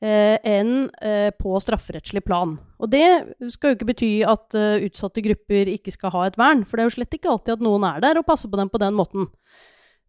eh, 0.03 0.39
enn 0.39 0.89
eh, 1.03 1.31
på 1.35 1.55
strafferettslig 1.63 2.25
plan. 2.27 2.57
Og 2.83 2.91
det 2.93 3.07
skal 3.55 3.73
jo 3.73 3.79
ikke 3.79 3.91
bety 3.93 4.13
at 4.27 4.57
uh, 4.59 4.83
utsatte 4.83 5.23
grupper 5.25 5.71
ikke 5.71 5.95
skal 5.95 6.15
ha 6.15 6.25
et 6.27 6.39
vern, 6.41 6.65
for 6.67 6.77
det 6.77 6.85
er 6.85 6.91
jo 6.91 6.97
slett 6.97 7.19
ikke 7.19 7.31
alltid 7.31 7.57
at 7.57 7.65
noen 7.65 7.87
er 7.87 8.03
der 8.03 8.21
og 8.21 8.27
passer 8.27 8.51
på 8.51 8.59
dem 8.59 8.73
på 8.73 8.81
den 8.83 8.97
måten. 8.99 9.29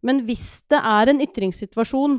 Men 0.04 0.24
hvis 0.26 0.64
det 0.70 0.80
er 0.80 1.10
en 1.10 1.22
ytringssituasjon 1.24 2.18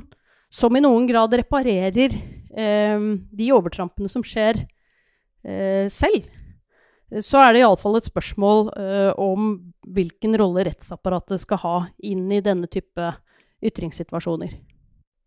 som 0.53 0.77
i 0.77 0.81
noen 0.83 1.05
grad 1.09 1.35
reparerer 1.35 2.15
eh, 2.15 3.05
de 3.29 3.51
overtrampene 3.53 4.09
som 4.11 4.23
skjer 4.25 4.63
eh, 5.43 5.91
selv, 5.91 6.29
så 7.21 7.43
er 7.43 7.53
det 7.53 7.61
iallfall 7.61 7.99
et 7.99 8.07
spørsmål 8.07 8.69
eh, 8.81 9.11
om 9.21 9.51
hvilken 9.95 10.33
rolle 10.41 10.65
rettsapparatet 10.65 11.43
skal 11.43 11.61
ha 11.61 11.75
inn 12.03 12.25
i 12.33 12.41
denne 12.43 12.69
type 12.71 13.11
ytringssituasjoner. 13.65 14.55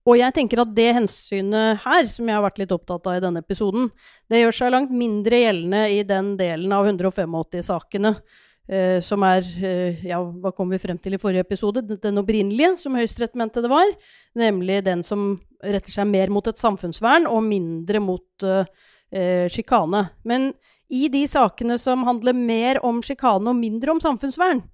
Og 0.09 0.16
jeg 0.16 0.33
tenker 0.33 0.62
at 0.62 0.71
det 0.73 0.88
hensynet 0.97 1.83
her, 1.85 2.07
som 2.09 2.29
jeg 2.29 2.37
har 2.38 2.44
vært 2.44 2.61
litt 2.62 2.73
opptatt 2.73 3.09
av 3.11 3.18
i 3.18 3.23
denne 3.23 3.42
episoden, 3.44 3.90
det 4.33 4.40
gjør 4.40 4.57
seg 4.57 4.73
langt 4.73 4.92
mindre 4.94 5.42
gjeldende 5.42 5.83
i 5.92 5.99
den 6.09 6.31
delen 6.38 6.73
av 6.73 6.88
185-sakene 6.88 8.14
eh, 8.16 8.99
som 9.05 9.27
er 9.29 9.44
eh, 9.61 10.07
Ja, 10.09 10.23
hva 10.23 10.55
kom 10.57 10.73
vi 10.73 10.81
frem 10.81 11.01
til 11.03 11.18
i 11.18 11.21
forrige 11.21 11.44
episode? 11.44 11.83
Den 11.90 12.23
opprinnelige, 12.23 12.79
som 12.81 12.97
Høyesterett 12.97 13.37
mente 13.37 13.61
det 13.64 13.73
var. 13.73 13.92
Nemlig 14.38 14.81
den 14.87 15.05
som 15.05 15.35
retter 15.61 15.92
seg 15.92 16.09
mer 16.09 16.33
mot 16.33 16.49
et 16.49 16.61
samfunnsvern 16.61 17.29
og 17.29 17.44
mindre 17.44 18.01
mot 18.01 18.49
eh, 18.49 19.44
sjikane. 19.53 20.07
Men 20.25 20.55
i 20.88 21.11
de 21.12 21.27
sakene 21.29 21.77
som 21.81 22.07
handler 22.09 22.33
mer 22.33 22.81
om 22.87 23.03
sjikane 23.05 23.53
og 23.53 23.61
mindre 23.61 23.92
om 23.92 24.01
samfunnsvern, 24.01 24.64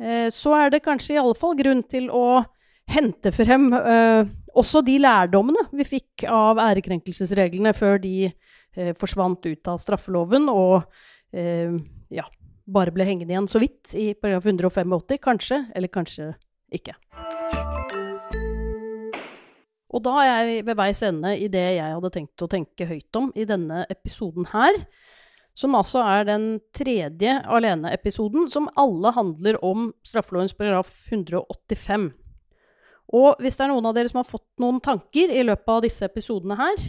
eh, 0.00 0.28
så 0.32 0.56
er 0.62 0.72
det 0.72 0.84
kanskje 0.86 1.18
i 1.18 1.20
alle 1.20 1.36
fall 1.36 1.58
grunn 1.60 1.84
til 1.84 2.08
å 2.08 2.40
hente 2.90 3.30
frem 3.32 3.68
uh, 3.72 4.26
også 4.58 4.82
de 4.84 4.98
lærdommene 5.00 5.66
vi 5.72 5.86
fikk 5.88 6.26
av 6.28 6.60
ærekrenkelsesreglene 6.60 7.72
før 7.76 8.00
de 8.02 8.16
eh, 8.28 8.92
forsvant 8.98 9.48
ut 9.48 9.72
av 9.72 9.80
straffeloven 9.82 10.48
og 10.52 10.82
eh, 11.32 11.72
ja, 12.12 12.26
bare 12.66 12.94
ble 12.94 13.06
hengende 13.08 13.34
igjen 13.34 13.50
så 13.50 13.62
vidt 13.62 13.94
i 13.98 14.12
paragraf 14.14 14.46
185, 14.46 15.18
kanskje, 15.22 15.62
eller 15.74 15.92
kanskje 15.92 16.32
ikke. 16.72 16.96
Og 19.92 20.00
da 20.04 20.12
er 20.22 20.30
jeg 20.32 20.66
ved 20.66 20.78
veis 20.78 21.02
ende 21.04 21.34
i 21.36 21.48
det 21.52 21.66
jeg 21.76 21.96
hadde 21.96 22.12
tenkt 22.14 22.44
å 22.44 22.48
tenke 22.50 22.88
høyt 22.88 23.18
om 23.18 23.28
i 23.36 23.44
denne 23.48 23.84
episoden 23.92 24.48
her. 24.52 24.78
Som 25.52 25.76
altså 25.76 26.00
er 26.00 26.24
den 26.24 26.46
tredje 26.72 27.34
aleneepisoden 27.44 28.48
som 28.48 28.70
alle 28.80 29.12
handler 29.12 29.58
om 29.60 29.90
straffelovens 30.06 30.56
paragraf 30.56 30.94
185. 31.12 32.08
Og 33.12 33.42
hvis 33.42 33.58
det 33.58 33.66
er 33.66 33.72
noen 33.72 33.86
av 33.90 33.96
dere 33.96 34.08
som 34.08 34.22
har 34.22 34.28
fått 34.28 34.46
noen 34.62 34.78
tanker 34.80 35.32
i 35.34 35.42
løpet 35.44 35.68
av 35.68 35.82
disse 35.84 36.06
episodene 36.06 36.56
her, 36.56 36.84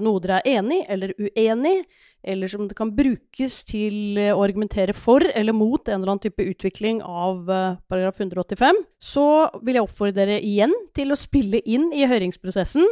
noe 0.00 0.22
dere 0.22 0.38
er 0.40 0.60
enig 0.62 0.78
eller 0.88 1.12
uenig, 1.18 1.74
eller 2.22 2.48
som 2.48 2.68
det 2.70 2.76
kan 2.78 2.92
brukes 2.94 3.58
til 3.68 4.16
å 4.30 4.40
argumentere 4.44 4.94
for 4.96 5.26
eller 5.26 5.52
mot 5.56 5.82
en 5.88 5.98
eller 5.98 6.14
annen 6.14 6.22
type 6.22 6.46
utvikling 6.46 7.02
av 7.02 7.42
paragraf 7.90 8.22
185, 8.22 8.80
så 9.02 9.26
vil 9.60 9.76
jeg 9.76 9.88
oppfordre 9.88 10.16
dere 10.22 10.38
igjen 10.40 10.72
til 10.96 11.12
å 11.12 11.18
spille 11.18 11.60
inn 11.66 11.90
i 11.92 12.06
høringsprosessen 12.08 12.86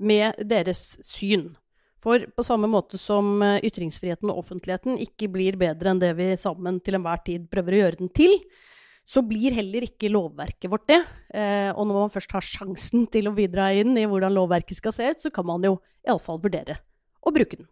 med 0.00 0.42
deres 0.48 0.96
syn. 1.04 1.52
For 2.02 2.24
på 2.34 2.42
samme 2.42 2.66
måte 2.66 2.98
som 2.98 3.38
ytringsfriheten 3.62 4.32
og 4.32 4.40
offentligheten 4.42 4.98
ikke 5.04 5.28
blir 5.30 5.60
bedre 5.60 5.92
enn 5.92 6.02
det 6.02 6.10
vi 6.18 6.32
sammen 6.40 6.80
til 6.82 6.98
enhver 6.98 7.22
tid 7.22 7.46
prøver 7.52 7.76
å 7.76 7.82
gjøre 7.84 8.00
den 8.00 8.10
til, 8.16 8.40
så 9.08 9.22
blir 9.26 9.54
heller 9.56 9.86
ikke 9.86 10.10
lovverket 10.12 10.70
vårt 10.72 10.86
det. 10.90 11.00
Eh, 11.34 11.70
og 11.74 11.86
når 11.88 11.98
man 12.04 12.12
først 12.14 12.34
har 12.36 12.46
sjansen 12.46 13.06
til 13.12 13.28
å 13.28 13.34
bidra 13.36 13.72
inn 13.74 13.96
i 13.98 14.06
hvordan 14.08 14.34
lovverket 14.36 14.78
skal 14.78 14.94
se 14.94 15.10
ut, 15.10 15.24
så 15.24 15.32
kan 15.34 15.48
man 15.48 15.64
jo 15.66 15.76
iallfall 16.06 16.40
vurdere 16.42 16.78
å 17.22 17.34
bruke 17.34 17.58
den. 17.58 17.68